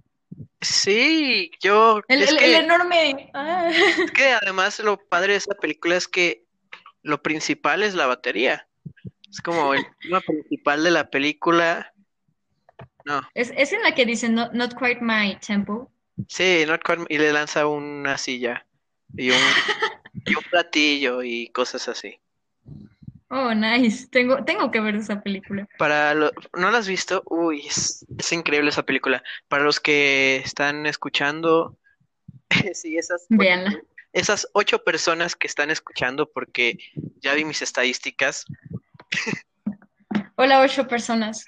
Sí, 0.65 1.51
yo, 1.63 2.01
El, 2.09 2.23
es 2.23 2.31
el- 2.31 2.39
que, 2.39 2.45
el 2.57 2.65
enorme. 2.65 3.31
ah. 3.35 3.71
es 3.71 4.11
que 4.13 4.29
además 4.33 4.79
lo 4.81 4.97
padre 4.97 5.33
de 5.33 5.39
esa 5.39 5.55
película 5.55 5.97
es 5.97 6.09
que 6.09 6.45
lo 7.03 7.23
principal 7.23 7.83
es 7.83 7.95
la 7.95 8.07
batería. 8.07 8.67
Es 9.31 9.41
como 9.41 9.75
el 9.75 9.85
tema 10.01 10.21
principal 10.21 10.83
de 10.85 10.91
la 10.91 11.11
película. 11.11 11.93
No, 13.05 13.21
Es, 13.35 13.53
es 13.57 13.73
en 13.73 13.83
la 13.83 13.95
que 13.95 14.07
dice 14.07 14.29
not, 14.29 14.53
not 14.53 14.75
quite 14.79 15.01
my 15.03 15.37
tempo. 15.47 15.91
sí, 16.29 16.65
Not 16.67 16.83
Quite- 16.83 17.05
y 17.11 17.19
le 17.19 17.33
lanza 17.33 17.67
una 17.67 18.17
silla 18.17 18.67
y 19.17 19.31
un, 19.31 19.37
y 20.25 20.35
un 20.35 20.43
platillo 20.51 21.23
y 21.23 21.49
cosas 21.49 21.87
así. 21.89 22.19
Oh, 23.37 23.53
nice. 23.53 24.07
Tengo, 24.13 24.45
tengo 24.45 24.71
que 24.71 24.79
ver 24.79 24.95
esa 24.95 25.21
película. 25.21 25.69
Para 25.77 26.15
lo, 26.15 26.31
¿no 26.57 26.71
la 26.71 26.79
has 26.79 26.87
visto? 26.87 27.25
Uy, 27.27 27.67
es, 27.67 28.07
es 28.17 28.33
increíble 28.33 28.71
esa 28.71 28.85
película. 28.85 29.25
Para 29.49 29.65
los 29.65 29.81
que 29.81 30.37
están 30.37 30.87
escuchando, 30.87 31.77
sí, 32.75 32.97
esas 32.97 33.27
esas 34.13 34.49
ocho 34.53 34.85
personas 34.85 35.35
que 35.35 35.49
están 35.49 35.73
escuchando, 35.73 36.31
porque 36.31 36.79
ya 37.21 37.35
vi 37.35 37.45
mis 37.45 37.61
estadísticas. 37.61 38.45
Hola, 40.37 40.61
ocho 40.61 40.87
personas. 40.87 41.45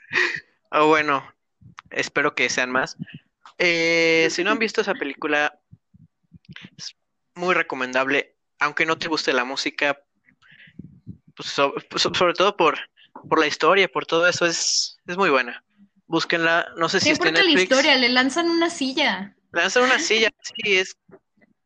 O 0.73 0.89
bueno, 0.89 1.25
espero 1.91 2.35
que 2.35 2.51
sean 2.51 2.73
más. 2.73 2.97
Eh, 3.59 4.27
si 4.33 4.43
no 4.43 4.51
han 4.51 4.59
visto 4.59 4.81
esa 4.81 4.95
película, 4.95 5.61
es 6.77 6.97
muy 7.37 7.55
recomendable, 7.55 8.35
aunque 8.59 8.87
no 8.87 8.99
te 8.99 9.07
guste 9.07 9.33
la 9.33 9.45
música, 9.45 10.01
pues, 11.37 11.49
so- 11.51 11.75
pues, 11.91 12.03
so- 12.03 12.15
sobre 12.15 12.35
todo 12.35 12.57
por, 12.57 12.79
por 13.29 13.39
la 13.39 13.47
historia, 13.47 13.89
por 13.89 14.07
todo 14.07 14.27
eso, 14.27 14.47
es, 14.47 14.99
es 15.07 15.17
muy 15.17 15.31
buena. 15.31 15.63
Búsquenla, 16.07 16.69
no 16.77 16.89
sé 16.89 17.01
si 17.01 17.07
¿Qué 17.07 17.13
está 17.13 17.29
en 17.29 17.35
importa 17.37 17.43
la 17.49 17.55
Netflix. 17.55 17.73
historia? 17.79 17.97
Le 17.97 18.09
lanzan 18.09 18.49
una 18.49 18.71
silla. 18.71 19.37
Lanzan 19.53 19.85
una 19.85 19.99
silla, 19.99 20.31
sí, 20.43 20.77
es, 20.77 20.97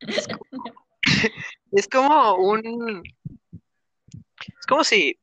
es 0.00 0.26
como, 0.28 0.74
es 1.72 1.88
como 1.88 2.34
un, 2.36 3.02
es 4.38 4.66
como 4.66 4.84
si 4.84 5.18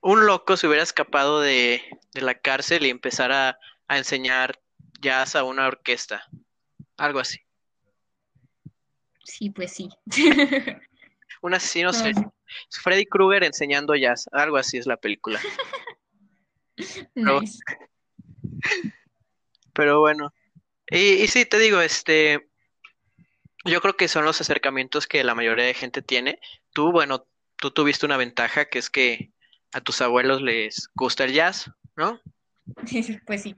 un 0.00 0.26
loco 0.26 0.56
se 0.56 0.66
hubiera 0.68 0.82
escapado 0.82 1.40
de, 1.40 1.82
de 2.12 2.20
la 2.20 2.34
cárcel 2.38 2.84
y 2.86 2.90
empezara 2.90 3.58
a 3.88 3.98
enseñar 3.98 4.60
jazz 5.00 5.34
a 5.34 5.44
una 5.44 5.66
orquesta, 5.66 6.26
algo 6.96 7.18
así. 7.20 7.38
Sí, 9.24 9.50
pues 9.50 9.72
sí. 9.72 9.88
Un 11.44 11.52
asesino. 11.52 11.92
Freddy 12.70 13.04
Krueger 13.04 13.44
enseñando 13.44 13.94
jazz, 13.94 14.26
algo 14.32 14.56
así 14.56 14.78
es 14.78 14.86
la 14.86 14.96
película. 14.96 15.38
Nice. 17.14 17.60
Pero 19.74 20.00
bueno, 20.00 20.34
y, 20.88 21.22
y 21.22 21.28
sí, 21.28 21.44
te 21.44 21.58
digo, 21.58 21.80
este, 21.80 22.48
yo 23.64 23.80
creo 23.80 23.96
que 23.96 24.08
son 24.08 24.24
los 24.24 24.40
acercamientos 24.40 25.06
que 25.06 25.22
la 25.22 25.36
mayoría 25.36 25.66
de 25.66 25.74
gente 25.74 26.02
tiene. 26.02 26.40
Tú, 26.72 26.90
bueno, 26.90 27.26
tú 27.56 27.70
tuviste 27.70 28.06
una 28.06 28.16
ventaja 28.16 28.64
que 28.64 28.80
es 28.80 28.90
que 28.90 29.30
a 29.72 29.80
tus 29.82 30.00
abuelos 30.00 30.42
les 30.42 30.88
gusta 30.94 31.24
el 31.24 31.34
jazz, 31.34 31.70
¿no? 31.94 32.20
Pues 33.26 33.42
sí. 33.42 33.54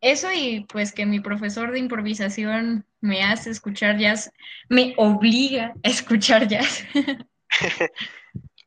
Eso 0.00 0.28
y 0.32 0.64
pues 0.68 0.92
que 0.92 1.04
mi 1.04 1.20
profesor 1.20 1.72
de 1.72 1.78
improvisación 1.78 2.86
me 3.00 3.22
hace 3.22 3.50
escuchar 3.50 3.98
jazz, 3.98 4.32
me 4.68 4.94
obliga 4.96 5.74
a 5.82 5.88
escuchar 5.88 6.48
jazz. 6.48 6.84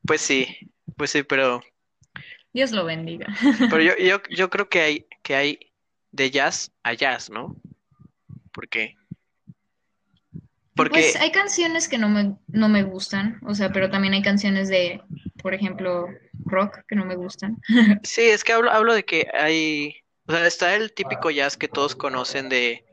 Pues 0.06 0.19
sí, 0.19 0.58
pues 0.98 1.12
sí, 1.12 1.24
pero, 1.24 1.63
Dios 2.54 2.72
lo 2.72 2.86
bendiga. 2.86 3.28
pero 3.69 3.82
yo, 3.82 3.98
yo, 3.98 4.22
yo 4.30 4.50
creo 4.50 4.69
que 4.69 4.82
hay, 4.82 5.08
que 5.24 5.36
hay 5.36 5.60
de 6.12 6.30
jazz 6.30 6.72
a 6.84 6.93
jazz, 6.93 7.30
¿no? 7.30 7.56
Porque, 8.52 8.96
porque, 10.76 10.91
Pues 10.91 11.15
hay 11.15 11.32
canciones 11.32 11.88
que 11.88 11.98
no 11.98 12.10
me, 12.10 12.36
no 12.48 12.67
me 12.67 12.84
gustan, 12.84 13.39
o 13.46 13.56
sea, 13.56 13.72
pero 13.72 13.89
también 13.89 14.13
hay 14.13 14.22
canciones 14.22 14.69
de, 14.69 15.02
por 15.41 15.54
ejemplo, 15.54 16.08
rock 16.46 16.80
que 16.88 16.96
no 16.96 17.06
me 17.06 17.15
gustan. 17.15 17.58
sí, 18.04 18.22
es 18.22 18.43
que 18.43 18.54
hablo, 18.54 18.72
hablo 18.72 18.93
de 18.93 19.06
que 19.06 19.28
hay, 19.34 19.96
o 20.34 20.38
sea, 20.38 20.48
está 20.48 20.76
el 20.76 20.93
típico 20.93 21.30
jazz 21.30 21.58
que 21.58 21.67
todos 21.67 21.96
conocen 21.96 22.50
de, 22.50 22.86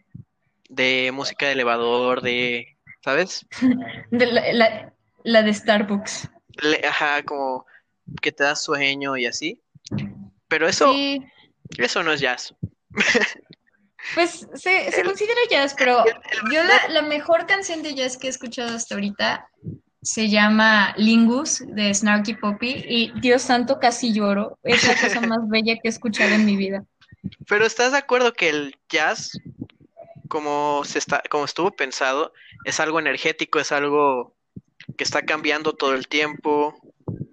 de 0.68 1.11
música 1.12 1.46
de 1.46 1.53
elevador, 1.53 2.20
de, 2.20 2.76
¿sabes? 3.03 3.46
De 4.11 4.26
la, 4.26 4.53
la- 4.53 4.94
la 5.24 5.42
de 5.42 5.53
Starbucks. 5.55 6.29
Le- 6.62 6.87
ajá, 6.87 7.22
como 7.22 7.64
que 8.22 8.33
te 8.33 8.44
da 8.44 8.57
sueño 8.57 9.16
y 9.16 9.26
así. 9.26 9.62
Pero 10.48 10.68
eso, 10.68 10.92
Sí, 10.92 11.22
eso 11.79 12.03
no 12.03 12.12
es 12.12 12.20
jazz. 12.20 12.55
pues 14.14 14.46
se, 14.55 14.90
se 14.90 15.00
El- 15.00 15.07
considera 15.07 15.40
jazz, 15.50 15.74
pero 15.79 16.05
yo 16.53 16.62
la, 16.64 16.88
la 16.88 17.03
mejor 17.03 17.46
canción 17.46 17.83
de 17.83 17.94
jazz 17.94 18.16
que 18.16 18.26
he 18.26 18.31
escuchado 18.31 18.74
hasta 18.76 18.94
ahorita 18.94 19.48
se 20.03 20.29
llama 20.31 20.94
Lingus 20.96 21.62
de 21.66 21.92
Snarky 21.92 22.35
Poppy 22.35 22.85
y 22.88 23.12
Dios 23.20 23.42
santo 23.42 23.79
casi 23.79 24.12
lloro. 24.14 24.59
Es 24.62 24.83
la 24.87 24.94
cosa 24.96 25.20
más 25.26 25.46
bella 25.48 25.74
que 25.74 25.88
he 25.88 25.90
escuchado 25.90 26.35
en 26.35 26.46
mi 26.46 26.57
vida. 26.57 26.85
Pero 27.48 27.66
¿estás 27.66 27.92
de 27.92 27.98
acuerdo 27.98 28.33
que 28.33 28.48
el 28.48 28.76
jazz, 28.88 29.38
como 30.28 30.83
se 30.85 30.98
está, 30.98 31.22
como 31.30 31.44
estuvo 31.44 31.70
pensado, 31.70 32.33
es 32.64 32.80
algo 32.80 32.98
energético, 32.98 33.59
es 33.59 33.72
algo 33.72 34.35
que 34.96 35.04
está 35.04 35.22
cambiando 35.22 35.74
todo 35.74 35.94
el 35.94 36.09
tiempo? 36.09 36.74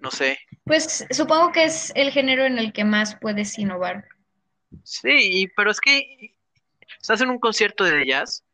No 0.00 0.10
sé. 0.10 0.38
Pues 0.64 1.06
supongo 1.10 1.52
que 1.52 1.64
es 1.64 1.92
el 1.94 2.10
género 2.10 2.44
en 2.44 2.58
el 2.58 2.72
que 2.72 2.84
más 2.84 3.16
puedes 3.16 3.58
innovar. 3.58 4.04
Sí, 4.82 5.48
pero 5.56 5.70
es 5.70 5.80
que 5.80 6.34
estás 7.00 7.20
en 7.20 7.30
un 7.30 7.38
concierto 7.38 7.84
de 7.84 8.06
jazz 8.06 8.44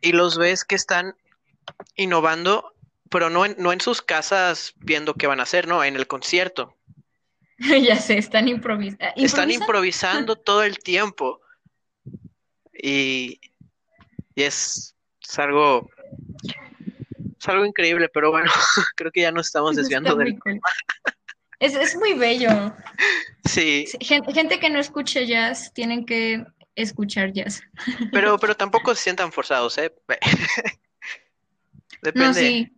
y 0.00 0.12
los 0.12 0.38
ves 0.38 0.64
que 0.64 0.74
están 0.74 1.16
innovando, 1.96 2.74
pero 3.10 3.30
no 3.30 3.44
en, 3.46 3.56
no 3.58 3.72
en 3.72 3.80
sus 3.80 4.02
casas 4.02 4.74
viendo 4.76 5.14
qué 5.14 5.26
van 5.26 5.40
a 5.40 5.44
hacer, 5.44 5.66
no, 5.66 5.82
en 5.82 5.96
el 5.96 6.06
concierto. 6.06 6.76
Ya 7.88 7.96
sé, 7.96 8.18
están 8.18 8.48
improvisa 8.48 8.96
Están 9.16 9.50
improvisando. 9.50 9.52
improvisando 9.54 10.36
todo 10.44 10.62
el 10.64 10.78
tiempo. 10.78 11.40
Y, 12.72 13.40
y 14.34 14.42
es, 14.42 14.94
es 15.22 15.38
algo, 15.38 15.88
es 17.38 17.48
algo 17.48 17.64
increíble, 17.64 18.08
pero 18.08 18.30
bueno, 18.30 18.50
creo 18.96 19.10
que 19.12 19.22
ya 19.22 19.32
nos 19.32 19.46
estamos 19.46 19.76
desviando 19.76 20.14
del... 20.16 20.38
cool. 20.40 20.60
Es, 21.60 21.74
es 21.74 21.96
muy 21.96 22.14
bello. 22.14 22.74
Sí, 23.44 23.86
Sí, 23.86 23.98
gen- 24.00 24.24
Gente 24.34 24.58
que 24.58 24.68
no 24.70 24.80
escucha 24.80 25.22
jazz 25.22 25.72
tienen 25.72 26.04
que 26.04 26.44
escuchar 26.74 27.32
jazz. 27.32 27.62
pero, 28.12 28.38
pero 28.38 28.56
tampoco 28.56 28.94
se 28.94 29.02
sientan 29.04 29.30
forzados, 29.32 29.78
¿eh? 29.78 29.94
No, 30.08 30.16
Depende. 32.02 32.34
sí. 32.40 32.72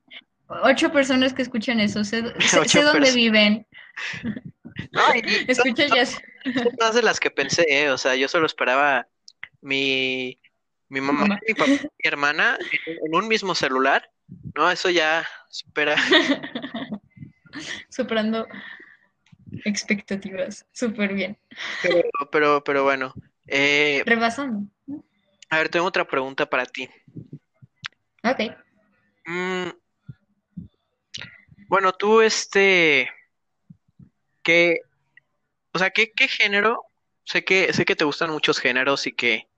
Ocho 0.63 0.93
personas 0.93 1.33
que 1.33 1.43
escuchan 1.43 1.81
eso. 1.81 2.05
Sé, 2.05 2.23
sé- 2.69 2.83
dónde 2.83 3.13
viven. 3.13 3.67
No, 4.93 5.03
y- 5.15 5.45
y 5.51 5.55
son- 5.55 5.69
Escucha 5.69 5.87
jazz. 5.87 6.21
son 6.55 6.69
más 6.81 6.95
de 6.95 7.03
las 7.03 7.21
que 7.21 7.31
pensé, 7.31 7.65
¿eh? 7.69 7.91
O 7.91 7.99
sea, 7.99 8.15
yo 8.17 8.29
solo 8.29 8.47
esperaba 8.47 9.07
mi, 9.61 10.41
mi 10.89 11.01
mamá, 11.01 11.21
Mamá. 11.23 11.41
mi 11.47 11.55
papá 11.55 11.73
y 11.73 11.83
mi 11.85 11.89
hermana 12.09 12.59
en, 12.87 12.97
en 13.07 13.15
un 13.15 13.29
mismo 13.29 13.55
celular. 13.55 14.11
No, 14.55 14.71
eso 14.71 14.91
ya 14.91 15.27
supera. 15.51 15.97
Superando 17.89 18.47
expectativas. 19.65 20.67
Súper 20.73 21.15
bien. 21.15 21.39
Pero, 21.83 22.03
pero, 22.31 22.65
pero 22.65 22.83
bueno. 22.85 23.15
Eh, 23.47 24.03
Rebasando. 24.05 24.69
a 25.51 25.59
ver, 25.59 25.69
tengo 25.69 25.87
otra 25.87 26.07
pregunta 26.07 26.45
para 26.49 26.67
ti. 26.67 26.89
Ok. 28.25 28.41
Mm, 29.27 29.71
bueno, 31.69 31.93
tú, 31.93 32.21
este, 32.21 33.09
¿qué, 34.47 34.83
o 35.73 35.79
sea, 35.81 35.91
qué, 35.91 36.13
qué 36.13 36.29
género? 36.29 36.85
Sé 37.25 37.45
que, 37.45 37.73
sé 37.73 37.85
que 37.85 37.97
te 37.97 38.05
gustan 38.05 38.31
muchos 38.31 38.61
géneros 38.61 39.09
y 39.09 39.13
que, 39.13 39.49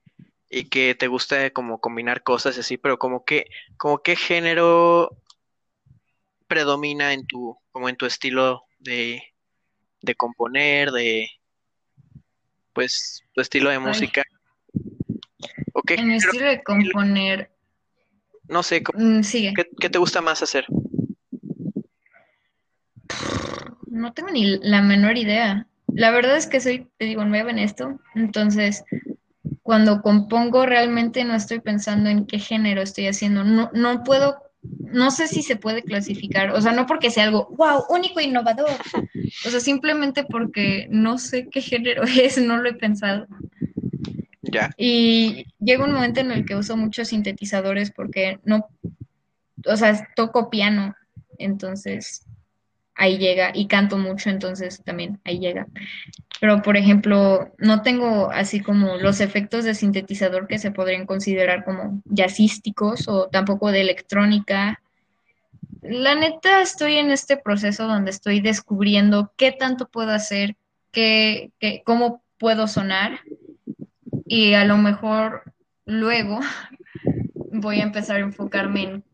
y 0.48 0.70
que 0.70 0.94
te 0.94 1.08
gusta 1.08 1.50
como 1.50 1.78
combinar 1.78 2.22
cosas 2.22 2.56
y 2.56 2.60
así, 2.60 2.78
pero 2.78 2.98
como 2.98 3.22
que, 3.26 3.44
como 3.76 3.98
qué 3.98 4.16
género 4.16 5.10
predomina 6.46 7.12
en 7.12 7.26
tu, 7.26 7.58
como 7.70 7.90
en 7.90 7.96
tu 7.96 8.06
estilo 8.06 8.62
de, 8.78 9.22
de 10.00 10.14
componer, 10.14 10.90
de, 10.90 11.28
pues, 12.72 13.22
tu 13.34 13.42
estilo 13.42 13.68
de 13.68 13.80
música, 13.80 14.22
o 15.74 15.82
qué 15.82 15.96
en 15.96 16.08
mi 16.08 16.14
estilo 16.14 16.46
de 16.46 16.62
componer, 16.62 17.50
no 18.48 18.62
sé, 18.62 18.82
mm, 18.94 19.22
sigue. 19.22 19.52
¿qué, 19.54 19.68
qué 19.78 19.90
te 19.90 19.98
gusta 19.98 20.22
más 20.22 20.42
hacer? 20.42 20.64
No 23.90 24.12
tengo 24.12 24.30
ni 24.30 24.58
la 24.58 24.82
menor 24.82 25.16
idea. 25.16 25.66
La 25.86 26.10
verdad 26.10 26.36
es 26.36 26.46
que 26.46 26.60
soy, 26.60 26.86
te 26.98 27.06
digo, 27.06 27.24
nueva 27.24 27.50
en 27.50 27.58
esto, 27.58 27.98
entonces 28.14 28.84
cuando 29.62 30.00
compongo 30.00 30.66
realmente 30.66 31.24
no 31.24 31.34
estoy 31.34 31.60
pensando 31.60 32.08
en 32.08 32.26
qué 32.26 32.38
género 32.38 32.82
estoy 32.82 33.06
haciendo. 33.06 33.44
No, 33.44 33.70
no 33.74 34.02
puedo, 34.04 34.36
no 34.62 35.10
sé 35.10 35.28
si 35.28 35.42
se 35.42 35.56
puede 35.56 35.82
clasificar, 35.82 36.50
o 36.52 36.60
sea, 36.60 36.72
no 36.72 36.86
porque 36.86 37.10
sea 37.10 37.24
algo, 37.24 37.48
wow, 37.56 37.84
único 37.90 38.20
e 38.20 38.24
innovador. 38.24 38.70
O 39.46 39.50
sea, 39.50 39.60
simplemente 39.60 40.24
porque 40.24 40.86
no 40.90 41.18
sé 41.18 41.48
qué 41.50 41.60
género 41.60 42.02
es, 42.22 42.38
no 42.38 42.56
lo 42.58 42.68
he 42.68 42.74
pensado. 42.74 43.26
Ya, 44.40 44.70
Y 44.78 45.44
llega 45.58 45.84
un 45.84 45.92
momento 45.92 46.20
en 46.20 46.32
el 46.32 46.46
que 46.46 46.56
uso 46.56 46.76
muchos 46.76 47.08
sintetizadores 47.08 47.90
porque 47.90 48.40
no, 48.44 48.68
o 49.66 49.76
sea, 49.76 50.08
toco 50.16 50.48
piano, 50.48 50.94
entonces 51.38 52.24
ahí 52.98 53.18
llega, 53.18 53.52
y 53.54 53.66
canto 53.68 53.96
mucho, 53.98 54.30
entonces 54.30 54.82
también 54.84 55.20
ahí 55.24 55.38
llega. 55.38 55.66
Pero, 56.40 56.62
por 56.62 56.76
ejemplo, 56.76 57.52
no 57.58 57.82
tengo 57.82 58.30
así 58.30 58.60
como 58.60 58.96
los 58.96 59.20
efectos 59.20 59.64
de 59.64 59.74
sintetizador 59.74 60.46
que 60.48 60.58
se 60.58 60.70
podrían 60.70 61.06
considerar 61.06 61.64
como 61.64 62.02
jazzísticos 62.06 63.08
o 63.08 63.28
tampoco 63.28 63.72
de 63.72 63.80
electrónica. 63.82 64.80
La 65.82 66.14
neta, 66.14 66.60
estoy 66.62 66.94
en 66.96 67.10
este 67.10 67.36
proceso 67.36 67.86
donde 67.86 68.10
estoy 68.10 68.40
descubriendo 68.40 69.32
qué 69.36 69.52
tanto 69.52 69.88
puedo 69.88 70.10
hacer, 70.12 70.56
qué, 70.92 71.50
qué- 71.58 71.82
cómo 71.84 72.22
puedo 72.38 72.68
sonar 72.68 73.20
y 74.26 74.54
a 74.54 74.64
lo 74.64 74.76
mejor 74.76 75.42
luego 75.86 76.40
voy 77.52 77.80
a 77.80 77.84
empezar 77.84 78.16
a 78.16 78.20
enfocarme 78.20 78.82
en 78.82 79.04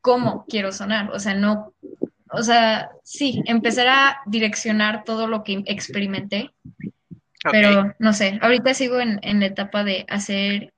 cómo 0.00 0.46
quiero 0.48 0.72
sonar, 0.72 1.10
o 1.12 1.18
sea, 1.18 1.34
no, 1.34 1.72
o 2.36 2.42
sea, 2.42 2.90
sí, 3.02 3.42
empezar 3.46 3.88
a 3.88 4.20
direccionar 4.26 5.04
todo 5.04 5.26
lo 5.26 5.42
que 5.42 5.62
experimenté, 5.66 6.52
pero 7.50 7.94
no 7.98 8.12
sé, 8.12 8.38
ahorita 8.42 8.74
sigo 8.74 9.00
en, 9.00 9.18
en 9.22 9.40
la 9.40 9.46
etapa 9.46 9.84
de 9.84 10.04
hacer 10.08 10.72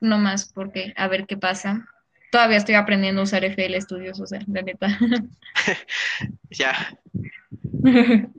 no 0.00 0.18
más 0.18 0.52
porque 0.52 0.92
a 0.96 1.08
ver 1.08 1.26
qué 1.26 1.36
pasa. 1.36 1.86
Todavía 2.30 2.56
estoy 2.56 2.74
aprendiendo 2.74 3.20
a 3.20 3.24
usar 3.24 3.44
FL 3.44 3.80
Studios, 3.80 4.20
o 4.20 4.26
sea, 4.26 4.40
la 4.46 4.62
neta. 4.62 4.98
ya, 6.50 6.74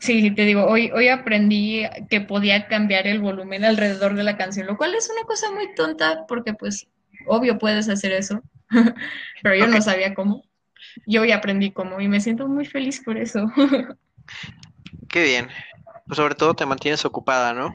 Sí, 0.00 0.30
te 0.30 0.42
digo, 0.42 0.64
hoy, 0.64 0.90
hoy 0.94 1.08
aprendí 1.08 1.84
que 2.08 2.20
podía 2.20 2.66
cambiar 2.66 3.06
el 3.06 3.20
volumen 3.20 3.64
alrededor 3.64 4.14
de 4.14 4.24
la 4.24 4.36
canción, 4.36 4.66
lo 4.66 4.76
cual 4.76 4.94
es 4.94 5.10
una 5.10 5.26
cosa 5.26 5.50
muy 5.52 5.74
tonta 5.74 6.24
porque 6.26 6.54
pues 6.54 6.88
obvio 7.26 7.58
puedes 7.58 7.88
hacer 7.88 8.12
eso, 8.12 8.42
pero 9.42 9.54
yo 9.54 9.66
no 9.66 9.80
sabía 9.82 10.14
cómo. 10.14 10.44
Yo 11.06 11.22
hoy 11.22 11.32
aprendí 11.32 11.72
cómo 11.72 12.00
y 12.00 12.08
me 12.08 12.20
siento 12.20 12.48
muy 12.48 12.64
feliz 12.64 13.02
por 13.04 13.16
eso. 13.16 13.50
qué 15.08 15.22
bien. 15.22 15.48
Pues 16.06 16.16
sobre 16.16 16.34
todo 16.34 16.54
te 16.54 16.66
mantienes 16.66 17.04
ocupada, 17.04 17.52
¿no? 17.52 17.74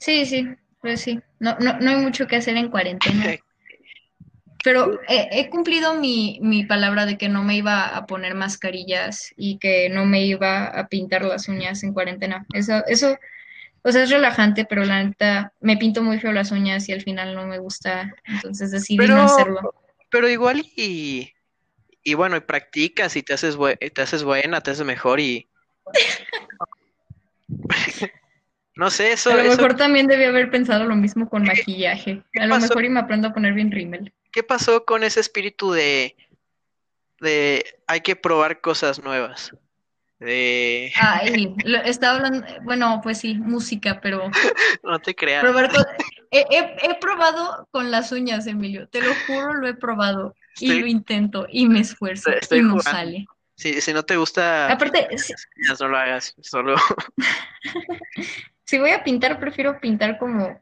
Sí, 0.00 0.26
sí, 0.26 0.48
pues 0.80 1.00
sí. 1.00 1.20
No, 1.38 1.56
no, 1.60 1.78
no 1.78 1.90
hay 1.90 1.96
mucho 1.96 2.26
que 2.26 2.36
hacer 2.36 2.56
en 2.56 2.70
cuarentena. 2.70 3.36
Pero 4.64 4.98
he, 5.08 5.28
he 5.30 5.50
cumplido 5.50 5.94
mi, 5.94 6.38
mi 6.40 6.64
palabra 6.64 7.04
de 7.04 7.18
que 7.18 7.28
no 7.28 7.42
me 7.42 7.54
iba 7.54 7.86
a 7.94 8.06
poner 8.06 8.34
mascarillas 8.34 9.34
y 9.36 9.58
que 9.58 9.90
no 9.90 10.06
me 10.06 10.24
iba 10.24 10.64
a 10.64 10.88
pintar 10.88 11.22
las 11.22 11.48
uñas 11.48 11.82
en 11.84 11.92
cuarentena. 11.92 12.46
Eso, 12.54 12.82
eso, 12.86 13.18
o 13.82 13.92
sea, 13.92 14.04
es 14.04 14.10
relajante, 14.10 14.64
pero 14.64 14.86
la 14.86 15.04
neta 15.04 15.52
me 15.60 15.76
pinto 15.76 16.02
muy 16.02 16.18
feo 16.18 16.32
las 16.32 16.50
uñas 16.50 16.88
y 16.88 16.92
al 16.92 17.02
final 17.02 17.34
no 17.34 17.46
me 17.46 17.58
gusta, 17.58 18.14
entonces 18.24 18.70
decidí 18.70 19.06
no 19.06 19.20
hacerlo. 19.20 19.74
pero 20.08 20.30
igual 20.30 20.64
y, 20.74 21.33
y 22.04 22.14
bueno, 22.14 22.36
y 22.36 22.40
practicas 22.40 23.16
y 23.16 23.22
te 23.22 23.34
haces, 23.34 23.56
bue- 23.56 23.78
te 23.92 24.02
haces 24.02 24.22
buena, 24.22 24.60
te 24.60 24.70
haces 24.70 24.86
mejor 24.86 25.20
y 25.20 25.48
no 28.76 28.90
sé, 28.90 29.08
A 29.08 29.12
eso, 29.14 29.30
lo 29.30 29.40
eso, 29.42 29.56
mejor 29.56 29.76
también 29.76 30.06
debí 30.06 30.24
haber 30.24 30.50
pensado 30.50 30.84
lo 30.84 30.94
mismo 30.94 31.28
con 31.28 31.44
maquillaje. 31.44 32.22
¿qué 32.32 32.42
A 32.42 32.46
lo 32.46 32.54
pasó? 32.54 32.68
mejor 32.68 32.84
y 32.84 32.88
me 32.90 33.00
aprendo 33.00 33.28
a 33.28 33.32
poner 33.32 33.54
bien 33.54 33.70
rímel. 33.70 34.12
¿Qué 34.32 34.42
pasó 34.42 34.84
con 34.84 35.04
ese 35.04 35.20
espíritu 35.20 35.72
de, 35.72 36.16
de 37.20 37.64
hay 37.86 38.00
que 38.00 38.16
probar 38.16 38.60
cosas 38.60 39.02
nuevas? 39.02 39.52
De, 40.18 40.92
Ay, 40.96 41.54
lo- 41.64 41.82
estaba 41.82 42.16
hablando, 42.16 42.46
bueno, 42.62 43.00
pues 43.02 43.18
sí, 43.18 43.34
música, 43.34 44.00
pero 44.00 44.30
no 44.82 44.98
te 45.00 45.14
creas, 45.14 45.42
probar 45.42 45.70
he, 46.38 46.46
he- 46.50 46.76
he 46.90 46.94
probado 47.00 47.68
con 47.70 47.90
las 47.90 48.12
uñas, 48.12 48.46
Emilio, 48.46 48.88
te 48.88 49.00
lo 49.00 49.14
juro, 49.26 49.54
lo 49.54 49.68
he 49.68 49.74
probado 49.74 50.34
y 50.60 50.72
lo 50.80 50.86
intento 50.86 51.46
y 51.50 51.66
me 51.68 51.80
esfuerzo 51.80 52.30
estoy 52.30 52.58
y 52.58 52.62
no 52.62 52.68
jugando. 52.72 52.90
sale. 52.90 53.26
Si, 53.56 53.80
si 53.80 53.92
no 53.92 54.02
te 54.02 54.16
gusta 54.16 54.70
Aparte, 54.70 55.08
si, 55.16 55.32
no 55.80 55.88
lo 55.88 55.96
hagas, 55.96 56.34
solo, 56.40 56.74
si 58.64 58.78
voy 58.78 58.90
a 58.90 59.04
pintar, 59.04 59.38
prefiero 59.38 59.78
pintar 59.80 60.18
como 60.18 60.60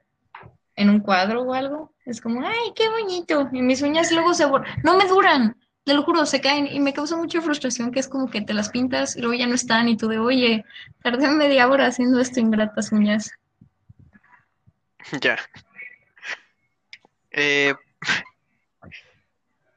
en 0.76 0.90
un 0.90 1.00
cuadro 1.00 1.42
o 1.42 1.54
algo. 1.54 1.92
Es 2.04 2.20
como, 2.20 2.46
ay, 2.46 2.72
qué 2.74 2.88
bonito. 2.88 3.48
Y 3.52 3.62
mis 3.62 3.82
uñas 3.82 4.10
luego 4.12 4.34
se 4.34 4.44
borran, 4.46 4.80
no 4.82 4.96
me 4.96 5.06
duran, 5.06 5.56
te 5.84 5.94
lo 5.94 6.02
juro, 6.02 6.26
se 6.26 6.40
caen 6.40 6.66
y 6.66 6.80
me 6.80 6.92
causa 6.92 7.16
mucha 7.16 7.40
frustración 7.40 7.92
que 7.92 8.00
es 8.00 8.08
como 8.08 8.30
que 8.30 8.40
te 8.40 8.54
las 8.54 8.70
pintas 8.70 9.16
y 9.16 9.20
luego 9.20 9.34
ya 9.34 9.46
no 9.46 9.54
están 9.54 9.88
y 9.88 9.96
tú 9.96 10.08
de, 10.08 10.18
oye, 10.18 10.64
tardé 11.02 11.28
media 11.28 11.68
hora 11.68 11.86
haciendo 11.86 12.20
esto 12.20 12.40
ingratas 12.40 12.92
uñas. 12.92 13.30
ya. 15.22 15.36
Eh, 17.30 17.74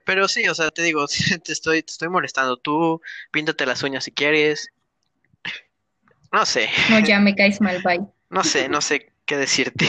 pero 0.06 0.28
sí, 0.28 0.48
o 0.48 0.54
sea, 0.56 0.72
te 0.72 0.84
digo, 0.84 1.06
te 1.44 1.52
estoy, 1.52 1.84
te 1.84 1.92
estoy 1.92 2.10
molestando. 2.10 2.58
Tú 2.58 3.02
píntate 3.32 3.66
las 3.66 3.84
uñas 3.84 4.04
si 4.04 4.12
quieres. 4.12 4.70
No 6.32 6.46
sé, 6.46 6.70
No, 6.90 7.00
ya 7.00 7.20
me 7.20 7.34
caes 7.36 7.62
mal, 7.62 7.82
bye. 7.82 8.06
no 8.30 8.44
sé, 8.44 8.70
no 8.70 8.82
sé 8.82 9.12
qué 9.26 9.38
decirte. 9.38 9.86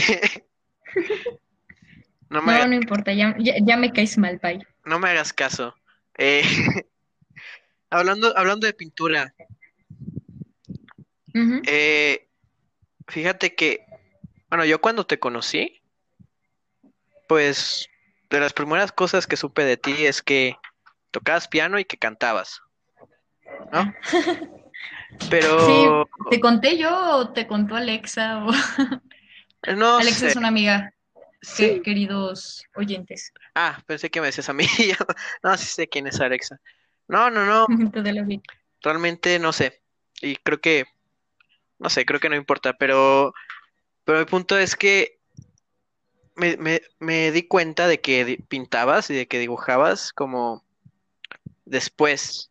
No 2.31 2.43
me 2.43 2.53
No, 2.53 2.59
hagas, 2.59 2.69
no 2.69 2.75
importa, 2.75 3.13
ya, 3.13 3.35
ya, 3.39 3.55
ya 3.61 3.77
me 3.77 3.93
caes 3.93 4.19
mal, 4.19 4.39
bye. 4.43 4.61
no 4.85 4.99
me 4.99 5.09
hagas 5.11 5.33
caso. 5.33 5.75
Eh, 6.19 6.43
hablando, 7.91 8.37
hablando 8.37 8.67
de 8.67 8.75
pintura, 8.75 9.35
eh, 11.67 12.29
fíjate 13.09 13.55
que, 13.55 13.86
bueno, 14.49 14.65
yo 14.65 14.81
cuando 14.81 15.07
te 15.07 15.19
conocí, 15.19 15.81
pues 17.29 17.89
de 18.31 18.41
las 18.41 18.53
primeras 18.53 18.93
cosas 18.93 19.27
que 19.27 19.37
supe 19.37 19.65
de 19.65 19.77
ti 19.77 20.07
es 20.07 20.23
que 20.23 20.57
tocabas 21.11 21.49
piano 21.49 21.79
y 21.79 21.85
que 21.85 21.97
cantabas, 21.97 22.63
¿no? 23.73 23.95
Sí, 25.21 25.29
Pero 25.31 26.09
¿te 26.31 26.41
conté 26.41 26.77
yo 26.77 27.17
o 27.17 27.33
te 27.33 27.47
contó 27.47 27.77
Alexa? 27.77 28.45
O... 28.45 28.51
no 29.77 29.99
Alexa 29.99 30.21
sé, 30.21 30.27
es 30.29 30.37
una 30.37 30.49
amiga, 30.49 30.93
sí. 31.41 31.81
queridos 31.83 32.65
oyentes. 32.75 33.33
Ah, 33.55 33.83
pensé 33.87 34.11
que 34.11 34.21
me 34.21 34.27
decías 34.27 34.49
a 34.49 34.53
mí. 34.53 34.67
No, 35.43 35.57
sí 35.57 35.67
sé 35.67 35.89
quién 35.89 36.07
es 36.07 36.21
Alexa. 36.21 36.61
No, 37.09 37.31
no, 37.31 37.47
no, 37.47 37.67
realmente 38.83 39.39
no 39.39 39.53
sé. 39.53 39.81
Y 40.21 40.37
creo 40.37 40.61
que, 40.61 40.85
no 41.79 41.89
sé, 41.89 42.05
creo 42.05 42.21
que 42.21 42.29
no 42.29 42.37
importa, 42.37 42.75
pero, 42.75 43.33
pero 44.07 44.21
el 44.21 44.27
punto 44.27 44.57
es 44.57 44.77
que 44.77 45.19
me, 46.37 46.57
me, 46.57 46.81
me 47.01 47.33
di 47.33 47.43
cuenta 47.43 47.89
de 47.89 48.01
que 48.01 48.41
pintabas 48.49 49.11
y 49.11 49.15
de 49.15 49.27
que 49.27 49.41
dibujabas 49.41 50.13
como 50.13 50.65
después. 51.67 52.51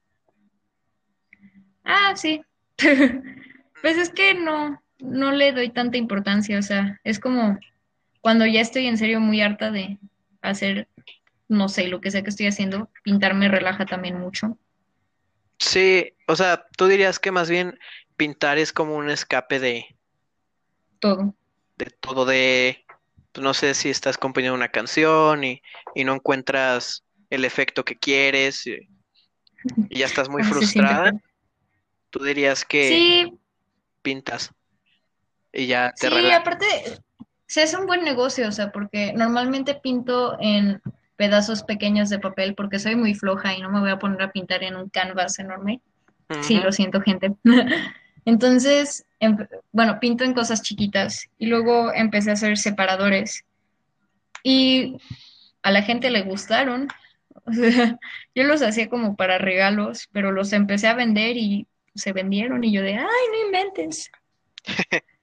Ah, 1.83 2.13
sí. 2.15 2.43
Pues 3.81 3.97
es 3.97 4.09
que 4.09 4.33
no, 4.33 4.81
no 4.97 5.31
le 5.31 5.51
doy 5.51 5.69
tanta 5.69 5.97
importancia, 5.97 6.57
o 6.57 6.63
sea, 6.63 6.99
es 7.03 7.19
como 7.19 7.59
cuando 8.19 8.47
ya 8.47 8.59
estoy 8.59 8.87
en 8.87 8.97
serio 8.97 9.19
muy 9.19 9.41
harta 9.41 9.69
de 9.69 9.99
hacer, 10.41 10.87
no 11.49 11.69
sé, 11.69 11.87
lo 11.87 12.01
que 12.01 12.09
sea 12.09 12.23
que 12.23 12.31
estoy 12.31 12.47
haciendo, 12.47 12.89
pintar 13.03 13.35
me 13.35 13.47
relaja 13.47 13.85
también 13.85 14.19
mucho. 14.19 14.57
Sí, 15.59 16.13
o 16.27 16.35
sea, 16.35 16.65
tú 16.75 16.87
dirías 16.87 17.19
que 17.19 17.29
más 17.31 17.47
bien 17.47 17.77
pintar 18.17 18.57
es 18.57 18.73
como 18.73 18.95
un 18.95 19.11
escape 19.11 19.59
de, 19.59 19.95
Todo. 20.99 21.35
De 21.77 21.85
todo, 21.99 22.25
de, 22.25 22.85
pues, 23.31 23.43
no 23.43 23.53
sé 23.53 23.73
si 23.73 23.89
estás 23.89 24.17
componiendo 24.17 24.55
una 24.55 24.69
canción 24.69 25.43
y, 25.43 25.61
y 25.93 26.03
no 26.03 26.13
encuentras 26.13 27.03
el 27.29 27.45
efecto 27.45 27.83
que 27.83 27.97
quieres 27.97 28.65
y, 28.67 28.77
y 29.89 29.99
ya 29.99 30.05
estás 30.05 30.29
muy 30.29 30.43
¿Cómo 30.43 30.53
se 30.59 30.67
siente, 30.67 30.93
frustrada, 30.93 31.11
tú 32.09 32.23
dirías 32.23 32.65
que 32.65 32.87
Sí, 32.87 33.39
pintas 34.01 34.51
y 35.51 35.67
ya 35.67 35.93
te 35.97 36.09
sí, 36.09 36.15
relajas. 36.15 36.39
aparte 36.39 36.65
se 37.47 37.63
hace 37.63 37.77
un 37.77 37.85
buen 37.85 38.03
negocio, 38.03 38.47
o 38.47 38.51
sea, 38.51 38.71
porque 38.71 39.13
normalmente 39.13 39.75
pinto 39.75 40.37
en 40.39 40.81
pedazos 41.15 41.63
pequeños 41.63 42.09
de 42.09 42.19
papel 42.19 42.55
porque 42.55 42.79
soy 42.79 42.95
muy 42.95 43.13
floja 43.13 43.53
y 43.55 43.61
no 43.61 43.69
me 43.69 43.79
voy 43.79 43.91
a 43.91 43.99
poner 43.99 44.21
a 44.21 44.31
pintar 44.31 44.63
en 44.63 44.75
un 44.75 44.89
canvas 44.89 45.39
enorme. 45.39 45.81
Sí, 46.41 46.59
lo 46.59 46.71
siento, 46.71 47.01
gente. 47.01 47.33
Entonces, 48.25 49.05
em- 49.19 49.37
bueno, 49.71 49.99
pinto 49.99 50.23
en 50.23 50.33
cosas 50.33 50.61
chiquitas 50.63 51.29
y 51.37 51.45
luego 51.45 51.93
empecé 51.93 52.31
a 52.31 52.33
hacer 52.33 52.57
separadores 52.57 53.45
y 54.43 54.97
a 55.61 55.71
la 55.71 55.81
gente 55.83 56.09
le 56.09 56.23
gustaron. 56.23 56.87
O 57.47 57.53
sea, 57.53 57.99
yo 58.33 58.43
los 58.43 58.63
hacía 58.63 58.89
como 58.89 59.15
para 59.15 59.37
regalos, 59.37 60.09
pero 60.11 60.31
los 60.31 60.51
empecé 60.51 60.87
a 60.87 60.95
vender 60.95 61.37
y 61.37 61.67
se 61.93 62.11
vendieron 62.11 62.63
y 62.63 62.71
yo 62.71 62.81
de, 62.81 62.95
ay, 62.95 63.03
no 63.03 63.45
inventes. 63.45 64.09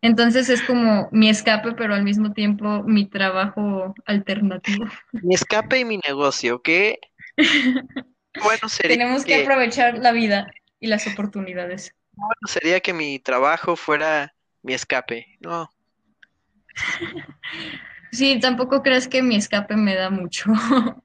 Entonces 0.00 0.48
es 0.48 0.62
como 0.62 1.08
mi 1.12 1.28
escape, 1.28 1.72
pero 1.72 1.94
al 1.94 2.04
mismo 2.04 2.32
tiempo 2.32 2.82
mi 2.84 3.06
trabajo 3.06 3.94
alternativo. 4.06 4.86
Mi 5.12 5.34
escape 5.34 5.80
y 5.80 5.84
mi 5.84 5.98
negocio, 5.98 6.62
qué 6.62 7.00
bueno 7.36 8.68
sería 8.68 8.96
Tenemos 8.96 9.24
que 9.24 9.34
que, 9.34 9.42
aprovechar 9.42 9.98
la 9.98 10.12
vida 10.12 10.46
y 10.80 10.86
las 10.86 11.06
oportunidades. 11.06 11.94
Bueno 12.18 12.46
sería 12.46 12.80
que 12.80 12.92
mi 12.92 13.18
trabajo 13.18 13.76
fuera 13.76 14.34
mi 14.62 14.74
escape. 14.74 15.26
No, 15.40 15.70
Sí, 18.12 18.40
tampoco 18.40 18.82
crees 18.82 19.06
que 19.06 19.22
mi 19.22 19.36
escape 19.36 19.76
me 19.76 19.94
da 19.94 20.08
mucho. 20.10 20.50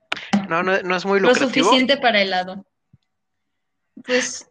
no, 0.49 0.63
no, 0.63 0.82
no 0.82 0.95
es 0.95 1.06
muy 1.06 1.19
Lo 1.19 1.30
lucrativo. 1.30 1.65
suficiente 1.65 1.97
para 1.97 2.21
helado. 2.21 2.65
Pues 4.04 4.49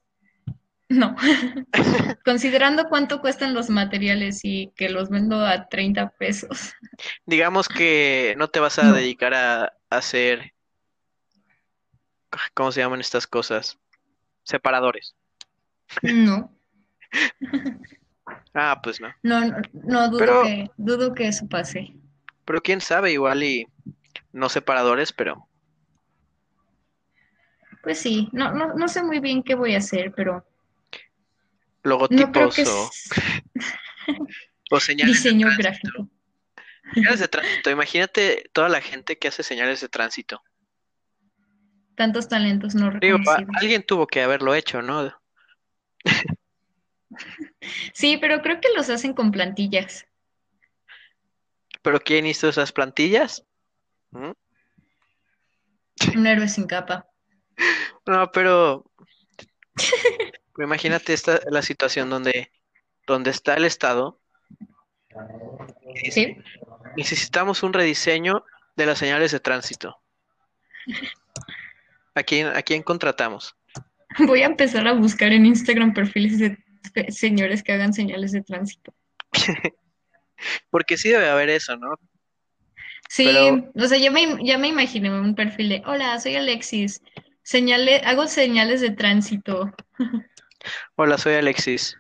no. 0.89 1.17
Considerando 2.25 2.89
cuánto 2.89 3.21
cuestan 3.23 3.55
los 3.55 3.71
materiales 3.71 4.41
y 4.45 4.71
que 4.77 4.91
los 4.91 5.09
vendo 5.09 5.45
a 5.45 5.69
30 5.69 6.11
pesos. 6.11 6.75
Digamos 7.25 7.69
que 7.69 8.35
no 8.37 8.49
te 8.49 8.61
vas 8.61 8.79
a 8.79 8.89
No. 8.89 8.93
dedicar 8.93 9.33
a, 9.33 9.65
a 9.65 9.73
hacer, 9.91 10.53
¿cómo 12.55 12.71
se 12.71 12.81
llaman 12.81 13.01
estas 13.01 13.27
cosas? 13.27 13.79
Separadores. 14.45 15.15
No, 16.03 16.53
Ah, 18.55 18.81
pues 18.83 19.01
no. 19.01 19.09
no, 19.23 19.41
no, 19.47 19.57
no 19.73 20.09
dudo 20.11 20.19
Pero- 20.19 20.43
que, 20.45 20.71
dudo 20.77 21.15
que 21.15 21.29
eso 21.29 21.47
pase. 21.49 21.93
Pero 22.45 22.61
quién 22.63 22.81
sabe, 22.81 23.13
igual 23.13 23.43
y 23.43 23.67
no 24.33 24.49
separadores, 24.49 25.13
pero 25.13 25.49
Pues 27.83 27.99
sí, 27.99 28.29
no, 28.33 28.53
no, 28.53 28.75
no 28.75 28.89
sé 28.89 29.03
muy 29.03 29.21
bien 29.21 29.43
qué 29.43 29.55
voy 29.55 29.75
a 29.75 29.79
hacer, 29.79 30.13
pero 30.15 30.47
logotipos 31.83 32.59
o, 32.59 32.63
es 32.63 33.11
o 34.71 34.81
señales 34.81 35.23
de 35.23 35.31
diseño 35.31 35.49
tránsito. 35.57 35.89
gráfico. 35.91 36.09
Señales 36.95 37.21
de 37.21 37.29
tránsito. 37.29 37.71
Imagínate 37.71 38.51
toda 38.53 38.69
la 38.69 38.81
gente 38.81 39.19
que 39.19 39.29
hace 39.29 39.43
señales 39.43 39.81
de 39.81 39.89
tránsito. 39.89 40.43
Tantos 41.97 42.29
talentos 42.29 42.75
no 42.75 42.91
Digo, 43.01 43.19
reconocidos. 43.19 43.57
alguien 43.61 43.83
tuvo 43.85 44.07
que 44.07 44.23
haberlo 44.23 44.55
hecho, 44.55 44.81
¿no? 44.83 45.13
Sí, 47.93 48.17
pero 48.17 48.43
creo 48.43 48.61
que 48.61 48.69
los 48.75 48.91
hacen 48.91 49.15
con 49.15 49.31
plantillas. 49.31 50.07
Pero 51.83 52.01
¿quién 52.01 52.27
hizo 52.27 52.49
esas 52.49 52.73
plantillas? 52.73 53.45
¿Mm? 54.11 54.33
Un 56.17 56.27
héroe 56.27 56.49
sin 56.49 56.67
capa. 56.67 57.07
No, 58.07 58.31
pero 58.33 58.91
imagínate 60.59 61.13
esta 61.13 61.41
la 61.51 61.63
situación 61.63 62.11
donde, 62.11 62.51
donde 63.07 63.31
está 63.31 63.55
el 63.55 63.65
Estado 63.65 64.19
necesitamos 66.97 67.63
un 67.63 67.73
rediseño 67.73 68.45
de 68.77 68.87
las 68.87 68.99
señales 68.99 69.33
de 69.33 69.41
tránsito. 69.41 70.01
¿A 72.15 72.23
quién, 72.23 72.49
a 72.49 72.63
quién 72.63 72.83
contratamos? 72.83 73.57
Voy 74.27 74.43
a 74.43 74.47
empezar 74.47 74.87
a 74.87 74.93
buscar 74.93 75.33
en 75.33 75.47
Instagram 75.47 75.95
perfiles 75.95 76.39
de 76.39 76.59
señores 77.11 77.63
que 77.63 77.73
hagan 77.73 77.93
señales 77.93 78.33
de 78.33 78.43
tránsito. 78.43 78.95
Porque 80.71 80.97
sí 80.97 81.09
debe 81.11 81.29
haber 81.29 81.51
eso, 81.51 81.77
¿no? 81.77 81.95
Sí, 83.09 83.25
Pero- 83.27 83.71
o 83.75 83.89
sea, 83.89 83.99
ya 83.99 84.11
me, 84.11 84.39
ya 84.45 84.59
me 84.59 84.69
imaginé 84.69 85.11
un 85.11 85.35
perfil 85.35 85.69
de, 85.69 85.83
hola, 85.87 86.19
soy 86.19 86.37
Alexis, 86.37 87.03
señale, 87.43 87.97
hago 87.99 88.27
señales 88.27 88.81
de 88.81 88.91
tránsito. 88.91 89.71
Hola, 90.97 91.19
soy 91.19 91.35
Alexis. 91.35 91.99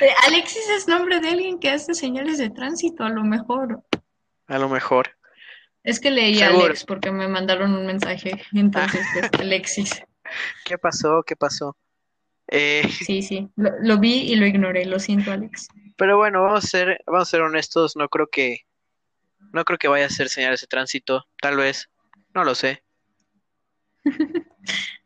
Eh, 0.00 0.14
Alexis 0.26 0.68
es 0.76 0.88
nombre 0.88 1.20
de 1.20 1.28
alguien 1.28 1.58
que 1.60 1.70
hace 1.70 1.94
señales 1.94 2.38
de 2.38 2.50
tránsito, 2.50 3.04
a 3.04 3.10
lo 3.10 3.22
mejor. 3.22 3.82
A 4.48 4.58
lo 4.58 4.68
mejor. 4.68 5.16
Es 5.84 5.98
que 6.00 6.10
leí 6.10 6.40
a. 6.42 6.48
Alex 6.48 6.84
porque 6.84 7.10
me 7.10 7.28
mandaron 7.28 7.74
un 7.74 7.86
mensaje, 7.86 8.40
entonces, 8.52 9.04
pues, 9.12 9.30
Alexis. 9.40 10.02
¿Qué 10.64 10.78
pasó? 10.78 11.22
¿Qué 11.26 11.36
pasó? 11.36 11.76
Eh, 12.48 12.82
Sí, 13.06 13.22
sí, 13.22 13.48
lo, 13.56 13.70
lo 13.80 13.98
vi 13.98 14.32
y 14.32 14.36
lo 14.36 14.46
ignoré, 14.46 14.84
lo 14.86 14.98
siento, 14.98 15.32
Alex. 15.32 15.68
pero 15.96 16.16
bueno, 16.16 16.42
vamos 16.42 16.64
a 16.64 16.68
ser, 16.68 17.02
vamos 17.06 17.22
a 17.28 17.30
ser 17.30 17.40
honestos, 17.40 17.96
no 17.96 18.08
creo 18.08 18.28
que, 18.28 18.60
no 19.52 19.64
creo 19.64 19.78
que 19.78 19.88
vaya 19.88 20.06
a 20.06 20.10
ser 20.10 20.28
señales 20.28 20.60
de 20.60 20.66
tránsito, 20.66 21.24
tal 21.40 21.56
vez, 21.56 21.90
no 22.34 22.44
lo 22.44 22.54
sé. 22.54 22.82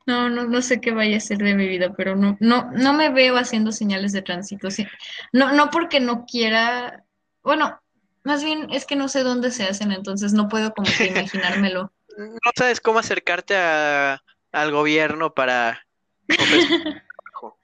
No, 0.07 0.31
no, 0.31 0.45
no 0.45 0.63
sé 0.63 0.81
qué 0.81 0.93
vaya 0.93 1.17
a 1.17 1.21
ser 1.21 1.39
de 1.39 1.57
mi 1.57 1.67
vida, 1.67 1.93
pero 1.97 2.15
no, 2.15 2.37
no, 2.39 2.71
no 2.71 2.93
me 2.93 3.11
veo 3.11 3.37
haciendo 3.37 3.73
señales 3.73 4.13
de 4.13 4.23
tránsito. 4.23 4.71
sí. 4.71 4.87
No, 5.33 5.53
no 5.53 5.69
porque 5.69 5.99
no 5.99 6.25
quiera, 6.27 7.05
bueno, 7.43 7.83
más 8.27 8.43
bien 8.45 8.67
es 8.73 8.85
que 8.85 8.97
no 8.97 9.09
sé 9.09 9.23
dónde 9.23 9.51
se 9.53 9.63
hacen, 9.65 9.93
entonces 9.93 10.33
no 10.33 10.49
puedo 10.49 10.75
como 10.75 10.89
que 10.99 11.07
imaginármelo. 11.31 11.93
No 12.19 12.51
sabes 12.57 12.81
cómo 12.81 12.99
acercarte 12.99 13.57
a- 13.57 14.23
al 14.53 14.71
gobierno 14.73 15.33
para 15.35 15.87
ofrecer 16.29 16.83
trabajo. 16.83 17.59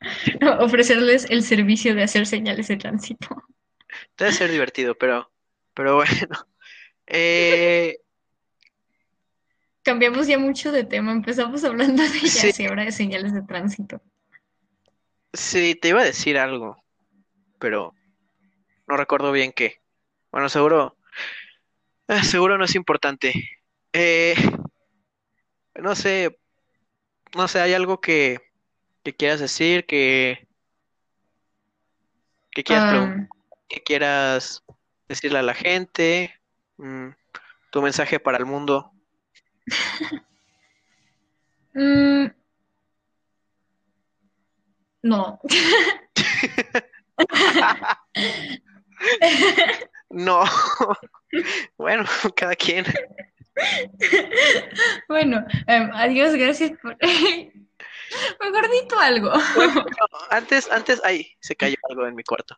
Ofrecerles 0.64 1.26
el 1.30 1.42
servicio 1.42 1.94
de 1.94 2.04
hacer 2.04 2.26
señales 2.26 2.68
de 2.68 2.76
tránsito. 2.76 3.28
Debe 4.16 4.32
ser 4.32 4.50
divertido, 4.50 4.96
pero, 4.96 5.30
pero 5.74 5.96
bueno. 5.96 6.28
Eh, 7.06 7.98
Cambiamos 9.82 10.26
ya 10.26 10.38
mucho 10.38 10.72
de 10.72 10.82
tema, 10.84 11.12
empezamos 11.12 11.62
hablando 11.62 12.02
de 12.02 12.08
Sí. 12.08 12.66
ahora 12.66 12.84
de 12.84 12.90
señales 12.92 13.32
de 13.32 13.42
tránsito. 13.42 14.00
sí, 15.32 15.74
te 15.76 15.88
iba 15.88 16.00
a 16.00 16.04
decir 16.04 16.38
algo, 16.38 16.82
pero 17.60 17.94
no 18.88 18.96
recuerdo 18.96 19.30
bien 19.32 19.52
qué. 19.52 19.80
Bueno, 20.30 20.48
seguro, 20.48 20.96
eh, 22.08 22.22
seguro 22.22 22.58
no 22.58 22.64
es 22.64 22.74
importante. 22.74 23.32
Eh, 23.92 24.34
no 25.74 25.94
sé, 25.94 26.38
no 27.34 27.48
sé, 27.48 27.60
hay 27.60 27.74
algo 27.74 28.00
que, 28.00 28.40
que 29.02 29.14
quieras 29.14 29.40
decir, 29.40 29.86
que, 29.86 30.46
que 32.50 32.64
quieras 32.64 32.92
Ah, 32.92 33.28
que 33.68 33.82
quieras 33.82 34.64
decirle 35.08 35.38
a 35.38 35.42
la 35.42 35.54
gente, 35.54 36.34
mm, 36.76 37.08
tu 37.70 37.82
mensaje 37.82 38.20
para 38.20 38.38
el 38.38 38.46
mundo. 38.46 38.92
mm, 41.74 42.26
no. 45.02 45.40
No, 50.10 50.44
bueno, 51.78 52.04
cada 52.34 52.54
quien. 52.54 52.84
Bueno, 55.08 55.42
em, 55.66 55.90
adiós, 55.94 56.34
gracias 56.34 56.72
por... 56.82 56.94
Mejor 58.40 58.70
di 58.70 58.88
tú 58.88 58.98
algo. 58.98 59.32
Bueno, 59.54 59.84
antes, 60.30 60.70
antes, 60.70 61.00
ay, 61.04 61.26
se 61.40 61.56
cayó 61.56 61.76
algo 61.88 62.06
en 62.06 62.14
mi 62.14 62.22
cuarto. 62.22 62.56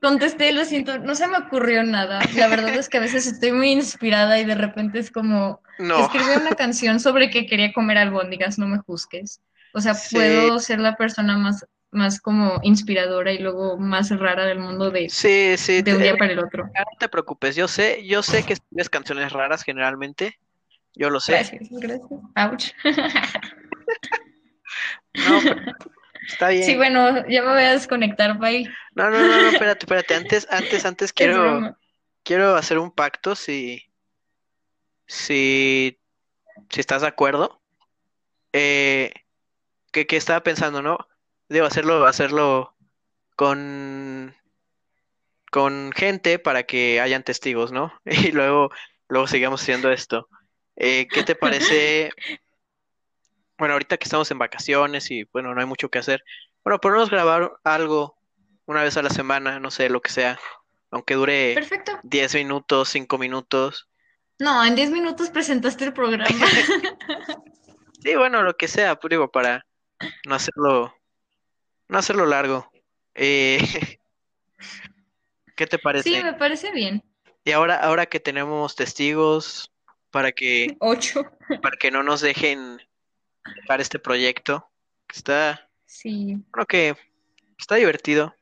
Contesté, 0.00 0.52
lo 0.52 0.64
siento, 0.64 0.98
no 0.98 1.14
se 1.14 1.28
me 1.28 1.38
ocurrió 1.38 1.82
nada. 1.82 2.20
La 2.34 2.48
verdad 2.48 2.70
es 2.70 2.88
que 2.88 2.98
a 2.98 3.00
veces 3.00 3.26
estoy 3.26 3.52
muy 3.52 3.70
inspirada 3.72 4.38
y 4.38 4.44
de 4.44 4.54
repente 4.54 4.98
es 4.98 5.10
como 5.10 5.62
No, 5.78 5.98
escribí 6.00 6.30
una 6.36 6.54
canción 6.56 6.98
sobre 7.00 7.30
que 7.30 7.46
quería 7.46 7.72
comer 7.72 7.98
albóndigas, 7.98 8.58
no 8.58 8.66
me 8.66 8.78
juzgues. 8.78 9.40
O 9.74 9.80
sea, 9.80 9.94
Sí. 9.94 10.16
puedo 10.16 10.58
ser 10.58 10.80
la 10.80 10.96
persona 10.96 11.36
más, 11.36 11.66
más 11.92 12.20
como 12.20 12.60
inspiradora 12.62 13.32
y 13.32 13.38
luego 13.38 13.76
más 13.78 14.10
rara 14.10 14.46
del 14.46 14.58
mundo 14.58 14.90
de, 14.90 15.08
sí, 15.08 15.56
sí, 15.56 15.82
de 15.82 15.94
un 15.94 16.02
día 16.02 16.16
para 16.16 16.32
el 16.32 16.38
otro. 16.38 16.64
no 16.64 16.98
te 16.98 17.08
preocupes, 17.08 17.56
yo 17.56 17.68
sé, 17.68 18.06
yo 18.06 18.22
sé 18.22 18.44
que 18.44 18.54
escribes 18.54 18.88
canciones 18.88 19.32
raras 19.32 19.64
generalmente, 19.64 20.38
yo 20.94 21.10
lo 21.10 21.20
sé. 21.20 21.32
Gracias, 21.32 21.68
gracias. 21.70 22.10
Ouch. 22.36 22.72
No, 25.12 25.40
pero 25.42 25.60
Está 26.28 26.50
bien. 26.50 26.64
Sí, 26.64 26.76
bueno, 26.76 27.26
ya 27.28 27.42
me 27.42 27.48
voy 27.48 27.62
a 27.62 27.72
desconectar, 27.72 28.38
bye. 28.38 28.68
No, 28.94 29.10
no, 29.10 29.18
no, 29.18 29.26
no, 29.26 29.48
espérate, 29.48 29.84
espérate. 29.84 30.14
Antes, 30.14 30.46
antes, 30.50 30.84
antes 30.84 31.06
Es 31.10 31.12
quiero, 31.12 31.76
quiero 32.22 32.54
hacer 32.54 32.78
un 32.78 32.92
pacto 32.92 33.34
si, 33.34 33.82
si, 35.06 35.98
si 36.68 36.80
estás 36.80 37.02
de 37.02 37.08
acuerdo. 37.08 37.60
Eh, 38.52 39.12
que, 39.92 40.06
que 40.06 40.16
estaba 40.16 40.42
pensando, 40.42 40.82
¿no? 40.82 40.98
Debo 41.50 41.66
hacerlo, 41.66 42.06
hacerlo 42.06 42.76
con, 43.34 44.34
con 45.50 45.90
gente 45.92 46.38
para 46.38 46.62
que 46.62 47.00
hayan 47.00 47.24
testigos, 47.24 47.72
¿no? 47.72 47.92
Y 48.04 48.30
luego, 48.30 48.70
luego 49.08 49.26
sigamos 49.26 49.60
haciendo 49.60 49.90
esto. 49.90 50.28
Eh, 50.76 51.06
¿qué 51.12 51.22
te 51.22 51.34
parece? 51.34 52.10
Bueno, 53.58 53.74
ahorita 53.74 53.98
que 53.98 54.04
estamos 54.04 54.30
en 54.30 54.38
vacaciones 54.38 55.10
y 55.10 55.24
bueno, 55.34 55.54
no 55.54 55.60
hay 55.60 55.66
mucho 55.66 55.90
que 55.90 55.98
hacer. 55.98 56.24
Bueno, 56.64 56.80
podemos 56.80 57.10
grabar 57.10 57.52
algo 57.62 58.16
una 58.64 58.82
vez 58.82 58.96
a 58.96 59.02
la 59.02 59.10
semana, 59.10 59.60
no 59.60 59.70
sé, 59.70 59.90
lo 59.90 60.00
que 60.00 60.10
sea, 60.10 60.40
aunque 60.90 61.12
dure 61.12 61.52
Perfecto. 61.56 62.00
10 62.02 62.36
minutos, 62.36 62.88
5 62.88 63.18
minutos. 63.18 63.86
No, 64.38 64.64
en 64.64 64.76
10 64.76 64.90
minutos 64.92 65.28
presentaste 65.28 65.84
el 65.84 65.92
programa. 65.92 66.24
Sí, 68.02 68.14
bueno, 68.14 68.42
lo 68.42 68.56
que 68.56 68.66
sea, 68.66 68.96
pues 68.98 69.10
digo, 69.10 69.30
para 69.30 69.66
no 70.26 70.34
hacerlo, 70.34 70.94
no 71.90 71.98
hacerlo 71.98 72.26
largo. 72.26 72.70
Eh, 73.14 73.58
¿qué 75.56 75.66
te 75.66 75.76
Sí, 75.76 75.82
parece? 75.82 76.24
me 76.24 76.34
parece 76.34 76.72
bien. 76.72 77.02
Y 77.44 77.52
ahora, 77.52 77.76
ahora 77.76 78.06
que 78.06 78.20
tenemos 78.20 78.76
testigos 78.76 79.72
para 80.10 80.32
que, 80.32 80.76
Ocho. 80.80 81.24
para 81.62 81.76
que 81.76 81.90
no 81.90 82.02
nos 82.02 82.20
dejen 82.20 82.78
dejar 83.62 83.80
este 83.80 83.98
proyecto, 83.98 84.70
que 85.06 85.16
está, 85.16 85.68
Sí, 85.86 86.36
bueno, 86.52 86.66
que 86.66 86.94
está 87.58 87.76
divertido. 87.76 88.34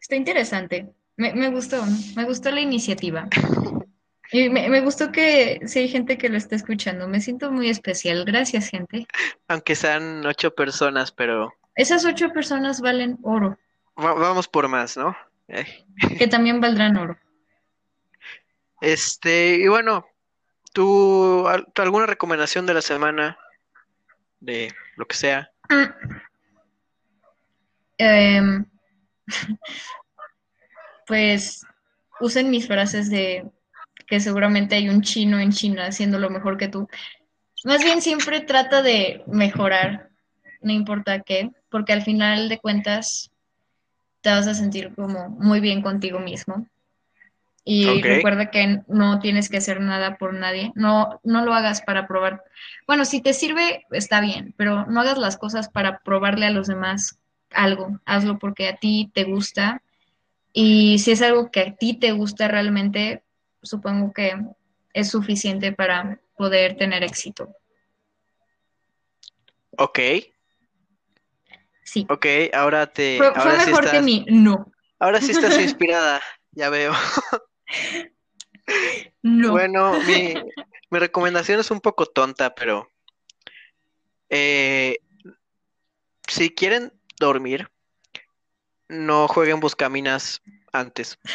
está 0.00 0.16
interesante. 0.16 0.92
Me, 1.16 1.32
me 1.32 1.48
gustó, 1.48 1.82
me 2.14 2.24
gustó 2.24 2.50
la 2.50 2.60
iniciativa. 2.60 3.28
Y 4.32 4.48
me, 4.50 4.68
me 4.68 4.80
gustó 4.80 5.12
que 5.12 5.60
sí 5.66 5.78
hay 5.78 5.88
gente 5.88 6.18
que 6.18 6.28
lo 6.28 6.36
está 6.36 6.56
escuchando. 6.56 7.06
Me 7.06 7.20
siento 7.20 7.52
muy 7.52 7.70
especial. 7.70 8.24
Gracias, 8.24 8.68
gente. 8.70 9.06
Aunque 9.46 9.76
sean 9.76 10.26
ocho 10.26 10.52
personas, 10.52 11.12
pero 11.12 11.52
Esas 11.76 12.04
ocho 12.04 12.32
personas 12.32 12.80
valen 12.80 13.18
oro, 13.22 13.58
va- 13.98 14.14
vamos 14.14 14.48
por 14.48 14.66
más, 14.68 14.96
¿no? 14.96 15.16
Eh, 15.48 15.64
que 16.18 16.26
también 16.26 16.60
valdrán 16.60 16.96
oro. 16.96 17.18
Este, 18.80 19.56
y 19.56 19.68
bueno, 19.68 20.06
¿tú, 20.72 21.46
al- 21.48 21.66
tú 21.72 21.82
alguna 21.82 22.06
recomendación 22.06 22.66
de 22.66 22.74
la 22.74 22.82
semana 22.82 23.38
de 24.40 24.72
lo 24.96 25.06
que 25.06 25.16
sea? 25.16 25.50
Em, 27.98 28.64
pues 31.06 31.64
usen 32.20 32.50
mis 32.50 32.66
frases 32.66 33.10
de 33.10 33.44
que 34.06 34.20
seguramente 34.20 34.74
hay 34.76 34.88
un 34.88 35.02
chino 35.02 35.38
en 35.40 35.52
China 35.52 35.86
haciendo 35.86 36.18
lo 36.18 36.30
mejor 36.30 36.56
que 36.58 36.68
tú. 36.68 36.88
Más 37.64 37.82
bien 37.82 38.00
siempre 38.02 38.40
trata 38.40 38.82
de 38.82 39.24
mejorar, 39.26 40.10
no 40.60 40.72
importa 40.72 41.20
qué, 41.20 41.50
porque 41.70 41.92
al 41.92 42.02
final 42.02 42.48
de 42.48 42.58
cuentas 42.58 43.30
te 44.20 44.30
vas 44.30 44.46
a 44.46 44.54
sentir 44.54 44.94
como 44.94 45.28
muy 45.28 45.60
bien 45.60 45.82
contigo 45.82 46.18
mismo. 46.18 46.66
Y 47.68 48.00
recuerda 48.00 48.50
que 48.50 48.82
no 48.86 49.18
tienes 49.18 49.48
que 49.48 49.56
hacer 49.56 49.80
nada 49.80 50.18
por 50.18 50.34
nadie. 50.34 50.70
No, 50.76 51.20
no 51.24 51.44
lo 51.44 51.52
hagas 51.52 51.82
para 51.82 52.06
probar. 52.06 52.44
Bueno, 52.86 53.04
si 53.04 53.20
te 53.20 53.32
sirve, 53.32 53.84
está 53.90 54.20
bien, 54.20 54.54
pero 54.56 54.86
no 54.86 55.00
hagas 55.00 55.18
las 55.18 55.36
cosas 55.36 55.68
para 55.68 55.98
probarle 55.98 56.46
a 56.46 56.50
los 56.50 56.68
demás 56.68 57.18
algo. 57.50 57.98
Hazlo 58.04 58.38
porque 58.38 58.68
a 58.68 58.76
ti 58.76 59.10
te 59.12 59.24
gusta. 59.24 59.82
Y 60.52 61.00
si 61.00 61.10
es 61.10 61.22
algo 61.22 61.50
que 61.50 61.60
a 61.60 61.74
ti 61.74 61.94
te 61.94 62.12
gusta 62.12 62.46
realmente, 62.46 63.24
supongo 63.62 64.12
que 64.12 64.36
es 64.94 65.10
suficiente 65.10 65.72
para 65.72 66.20
poder 66.36 66.76
tener 66.76 67.02
éxito. 67.02 67.54
Ok, 69.76 69.98
Sí. 71.86 72.04
ok, 72.10 72.26
ahora 72.52 72.86
te, 72.88 73.16
Fue, 73.16 73.32
fue 73.32 73.40
ahora 73.42 73.60
sí 73.60 73.66
mejor 73.70 73.82
que 73.84 73.86
estás, 73.90 74.04
mi 74.04 74.26
no. 74.28 74.72
ahora 74.98 75.20
sí 75.20 75.30
estás 75.30 75.56
inspirada, 75.60 76.20
ya 76.50 76.68
veo. 76.68 76.92
No. 79.22 79.52
Bueno, 79.52 80.00
mi, 80.02 80.34
mi 80.90 80.98
recomendación 80.98 81.60
es 81.60 81.70
un 81.70 81.80
poco 81.80 82.06
tonta, 82.06 82.54
pero 82.56 82.90
eh, 84.28 84.98
si 86.26 86.50
quieren 86.50 86.92
dormir, 87.20 87.70
no 88.88 89.28
jueguen 89.28 89.60
buscaminas 89.60 90.42
antes. 90.72 91.18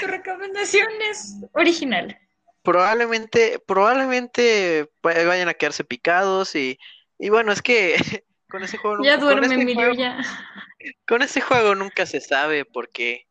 Tu 0.00 0.06
recomendación 0.06 0.88
es 1.10 1.36
original. 1.52 2.16
Probablemente, 2.62 3.58
probablemente 3.66 4.88
va- 5.04 5.24
vayan 5.24 5.48
a 5.48 5.54
quedarse 5.54 5.84
picados 5.84 6.54
y, 6.54 6.78
y 7.18 7.28
bueno, 7.28 7.52
es 7.52 7.62
que 7.62 7.96
con 8.48 8.62
ese 8.64 8.76
juego, 8.78 9.02
Ya 9.04 9.14
con 9.14 9.22
duerme, 9.26 9.46
ese 9.46 9.54
Emilio, 9.54 9.74
juego- 9.74 9.94
ya. 9.94 10.18
con 11.08 11.22
ese 11.22 11.40
juego 11.40 11.74
nunca 11.74 12.06
se 12.06 12.20
sabe 12.20 12.64
porque 12.64 13.26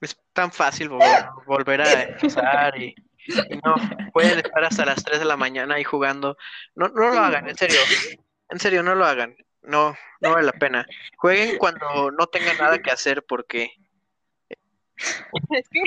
es 0.00 0.16
tan 0.32 0.52
fácil 0.52 0.90
vol- 0.90 1.44
volver 1.46 1.80
a 1.80 2.02
empezar 2.02 2.78
y, 2.80 2.94
y 3.26 3.56
no, 3.64 3.74
pueden 4.12 4.38
estar 4.38 4.64
hasta 4.64 4.84
las 4.84 5.02
3 5.02 5.18
de 5.18 5.24
la 5.24 5.36
mañana 5.36 5.76
ahí 5.76 5.84
jugando. 5.84 6.36
No, 6.74 6.88
no 6.88 7.10
lo 7.10 7.20
hagan, 7.20 7.48
en 7.48 7.56
serio, 7.56 7.80
en 8.50 8.58
serio, 8.60 8.82
no 8.82 8.94
lo 8.94 9.04
hagan. 9.06 9.36
No, 9.62 9.96
no 10.20 10.30
vale 10.32 10.44
la 10.46 10.52
pena. 10.52 10.86
Jueguen 11.16 11.56
cuando 11.56 12.10
no 12.10 12.26
tengan 12.26 12.58
nada 12.58 12.78
que 12.82 12.90
hacer 12.90 13.24
porque 13.24 13.72
es 14.98 15.08
que, 15.70 15.80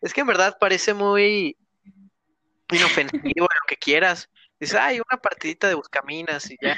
es 0.00 0.14
que 0.14 0.20
en 0.22 0.26
verdad 0.26 0.56
parece 0.58 0.94
muy 0.94 1.58
inofensivo 2.70 3.42
lo 3.44 3.66
que 3.66 3.76
quieras. 3.76 4.30
Dices, 4.60 4.78
ay, 4.80 5.00
una 5.00 5.20
partidita 5.20 5.68
de 5.68 5.74
buscaminas 5.74 6.50
y 6.50 6.56
ya. 6.60 6.76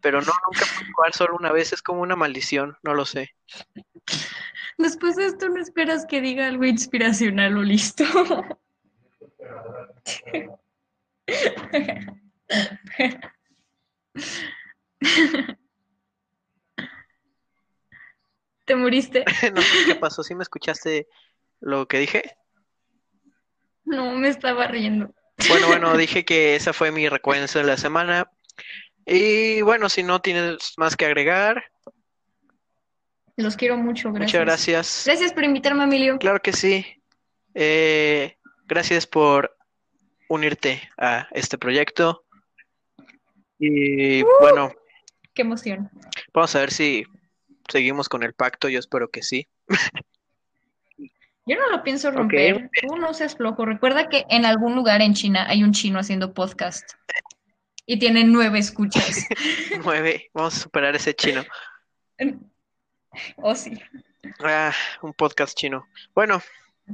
Pero 0.00 0.20
no, 0.20 0.32
nunca 0.46 0.64
puedes 0.76 0.92
jugar 0.94 1.12
solo 1.14 1.36
una 1.36 1.50
vez, 1.52 1.72
es 1.72 1.82
como 1.82 2.00
una 2.02 2.14
maldición, 2.16 2.76
no 2.82 2.94
lo 2.94 3.04
sé. 3.04 3.34
Después 4.78 5.16
de 5.16 5.26
esto, 5.26 5.48
no 5.48 5.60
esperas 5.60 6.06
que 6.06 6.20
diga 6.20 6.46
algo 6.46 6.64
inspiracional 6.64 7.56
o 7.56 7.62
listo. 7.62 8.04
¿Te 18.64 18.74
moriste? 18.74 19.24
No 19.54 19.62
sé 19.62 19.84
qué 19.86 19.94
pasó, 19.94 20.22
¿sí 20.22 20.34
me 20.34 20.42
escuchaste 20.42 21.08
lo 21.60 21.86
que 21.88 21.98
dije? 21.98 22.36
No, 23.84 24.12
me 24.12 24.28
estaba 24.28 24.66
riendo. 24.66 25.14
Bueno, 25.48 25.66
bueno, 25.68 25.96
dije 25.96 26.24
que 26.24 26.56
esa 26.56 26.72
fue 26.72 26.90
mi 26.90 27.08
recuerdo 27.08 27.46
de 27.46 27.64
la 27.64 27.76
semana. 27.76 28.30
Y 29.04 29.60
bueno, 29.62 29.88
si 29.88 30.02
no 30.02 30.20
tienes 30.20 30.74
más 30.76 30.96
que 30.96 31.06
agregar, 31.06 31.64
Los 33.36 33.56
quiero 33.56 33.76
mucho, 33.76 34.12
gracias. 34.12 34.32
muchas 34.32 34.40
gracias. 34.46 35.02
Gracias 35.06 35.32
por 35.32 35.44
invitarme, 35.44 35.84
Emilio. 35.84 36.18
Claro 36.18 36.40
que 36.40 36.52
sí. 36.52 36.86
Eh, 37.54 38.36
gracias 38.64 39.06
por 39.06 39.56
unirte 40.28 40.82
a 40.98 41.28
este 41.32 41.58
proyecto. 41.58 42.24
Y 43.58 44.22
bueno, 44.40 44.72
Qué 45.34 45.42
emoción. 45.42 45.90
vamos 46.34 46.54
a 46.56 46.60
ver 46.60 46.70
si 46.72 47.04
seguimos 47.68 48.08
con 48.08 48.22
el 48.22 48.32
pacto. 48.34 48.68
Yo 48.68 48.78
espero 48.78 49.10
que 49.10 49.22
sí. 49.22 49.46
Yo 51.46 51.56
no 51.56 51.70
lo 51.70 51.82
pienso 51.84 52.10
romper. 52.10 52.70
Tú 52.82 52.96
no 52.96 53.14
seas 53.14 53.36
flojo. 53.36 53.64
Recuerda 53.64 54.08
que 54.08 54.24
en 54.28 54.44
algún 54.44 54.74
lugar 54.74 55.00
en 55.00 55.14
China 55.14 55.46
hay 55.48 55.62
un 55.62 55.72
chino 55.72 55.98
haciendo 56.00 56.34
podcast. 56.34 56.90
Y 57.86 57.98
tiene 58.00 58.24
nueve 58.24 58.58
escuchas. 58.58 59.24
Nueve. 59.84 60.28
Vamos 60.34 60.56
a 60.56 60.60
superar 60.60 60.96
ese 60.96 61.14
chino. 61.14 61.44
Oh, 63.36 63.54
sí. 63.54 63.78
Ah, 64.42 64.72
un 65.02 65.12
podcast 65.14 65.56
chino. 65.56 65.86
Bueno, 66.14 66.42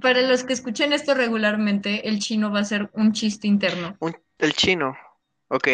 Para 0.02 0.20
los 0.22 0.44
que 0.44 0.52
escuchen 0.52 0.92
esto 0.92 1.14
regularmente, 1.14 2.06
el 2.08 2.18
chino 2.18 2.50
va 2.52 2.60
a 2.60 2.64
ser 2.64 2.90
un 2.92 3.12
chiste 3.12 3.46
interno. 3.46 3.96
un- 4.00 4.16
el 4.38 4.52
chino. 4.52 4.96
Ok. 5.48 5.68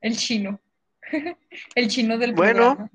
El 0.00 0.16
chino. 0.16 0.60
El 1.74 1.88
chino 1.88 2.18
del 2.18 2.32
Bueno. 2.32 2.74
programa. 2.74 2.90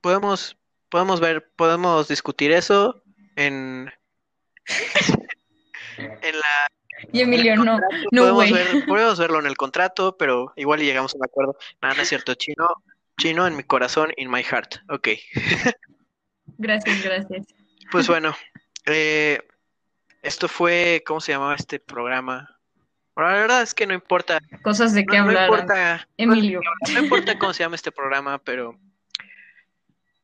Podemos, 0.00 0.56
podemos 0.90 1.18
ver, 1.20 1.50
podemos 1.56 2.06
discutir 2.06 2.52
eso 2.52 3.02
en, 3.36 3.90
y 7.12 7.20
Emilio, 7.20 7.56
no, 7.56 7.78
no, 8.10 8.34
podemos, 8.34 8.84
podemos, 8.86 9.18
verlo 9.18 9.40
en 9.40 9.46
el 9.46 9.56
contrato, 9.56 10.16
pero 10.16 10.52
igual 10.56 10.80
llegamos 10.80 11.14
a 11.14 11.18
un 11.18 11.24
acuerdo. 11.24 11.56
Nada, 11.80 11.94
no 11.94 12.02
es 12.02 12.08
cierto, 12.08 12.34
chino, 12.34 12.68
chino 13.18 13.46
en 13.46 13.56
mi 13.56 13.64
corazón, 13.64 14.12
in 14.16 14.30
my 14.30 14.42
heart. 14.42 14.76
Ok. 14.88 15.08
gracias, 16.58 17.02
gracias. 17.02 17.46
Pues 17.90 18.06
bueno, 18.08 18.34
eh, 18.86 19.40
esto 20.22 20.48
fue, 20.48 21.02
¿cómo 21.06 21.20
se 21.20 21.32
llamaba 21.32 21.54
este 21.54 21.78
programa? 21.78 22.56
Bueno, 23.14 23.32
la 23.32 23.38
verdad 23.38 23.62
es 23.62 23.74
que 23.74 23.86
no 23.86 23.94
importa. 23.94 24.38
Cosas 24.62 24.94
de 24.94 25.04
qué 25.04 25.16
hablar. 25.16 25.48
No 25.48 25.56
importa, 25.56 26.08
Emilio. 26.16 26.60
No, 26.62 26.94
no 26.94 27.02
importa 27.02 27.38
cómo 27.38 27.52
se 27.52 27.64
llama 27.64 27.76
este 27.76 27.90
programa, 27.90 28.38
pero 28.38 28.78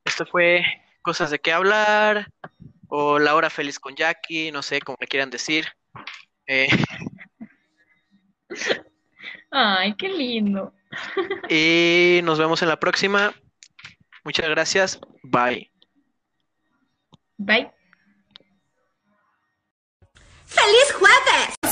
esto 0.04 0.24
fue 0.26 0.64
Cosas 1.04 1.30
de 1.30 1.38
qué 1.38 1.52
hablar 1.52 2.30
o 2.88 3.18
La 3.18 3.34
Hora 3.34 3.50
Feliz 3.50 3.78
con 3.78 3.94
Jackie, 3.94 4.50
no 4.52 4.62
sé, 4.62 4.80
como 4.80 4.96
me 5.00 5.06
quieran 5.06 5.30
decir. 5.30 5.66
Eh, 6.46 6.68
Ay, 9.50 9.94
qué 9.96 10.08
lindo. 10.08 10.72
Y 11.50 12.20
nos 12.22 12.38
vemos 12.38 12.62
en 12.62 12.68
la 12.68 12.78
próxima. 12.78 13.34
Muchas 14.24 14.48
gracias. 14.48 15.00
Bye. 15.22 15.70
Bye. 17.36 17.70
¡Feliz 20.46 20.92
jueves! 20.92 21.63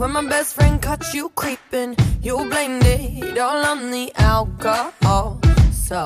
When 0.00 0.12
my 0.12 0.26
best 0.26 0.54
friend 0.54 0.80
caught 0.80 1.12
you 1.12 1.28
creeping, 1.36 1.94
you 2.22 2.34
blamed 2.48 2.82
it 2.86 3.36
all 3.36 3.62
on 3.66 3.90
the 3.90 4.10
alcohol. 4.16 5.38
So. 5.74 6.00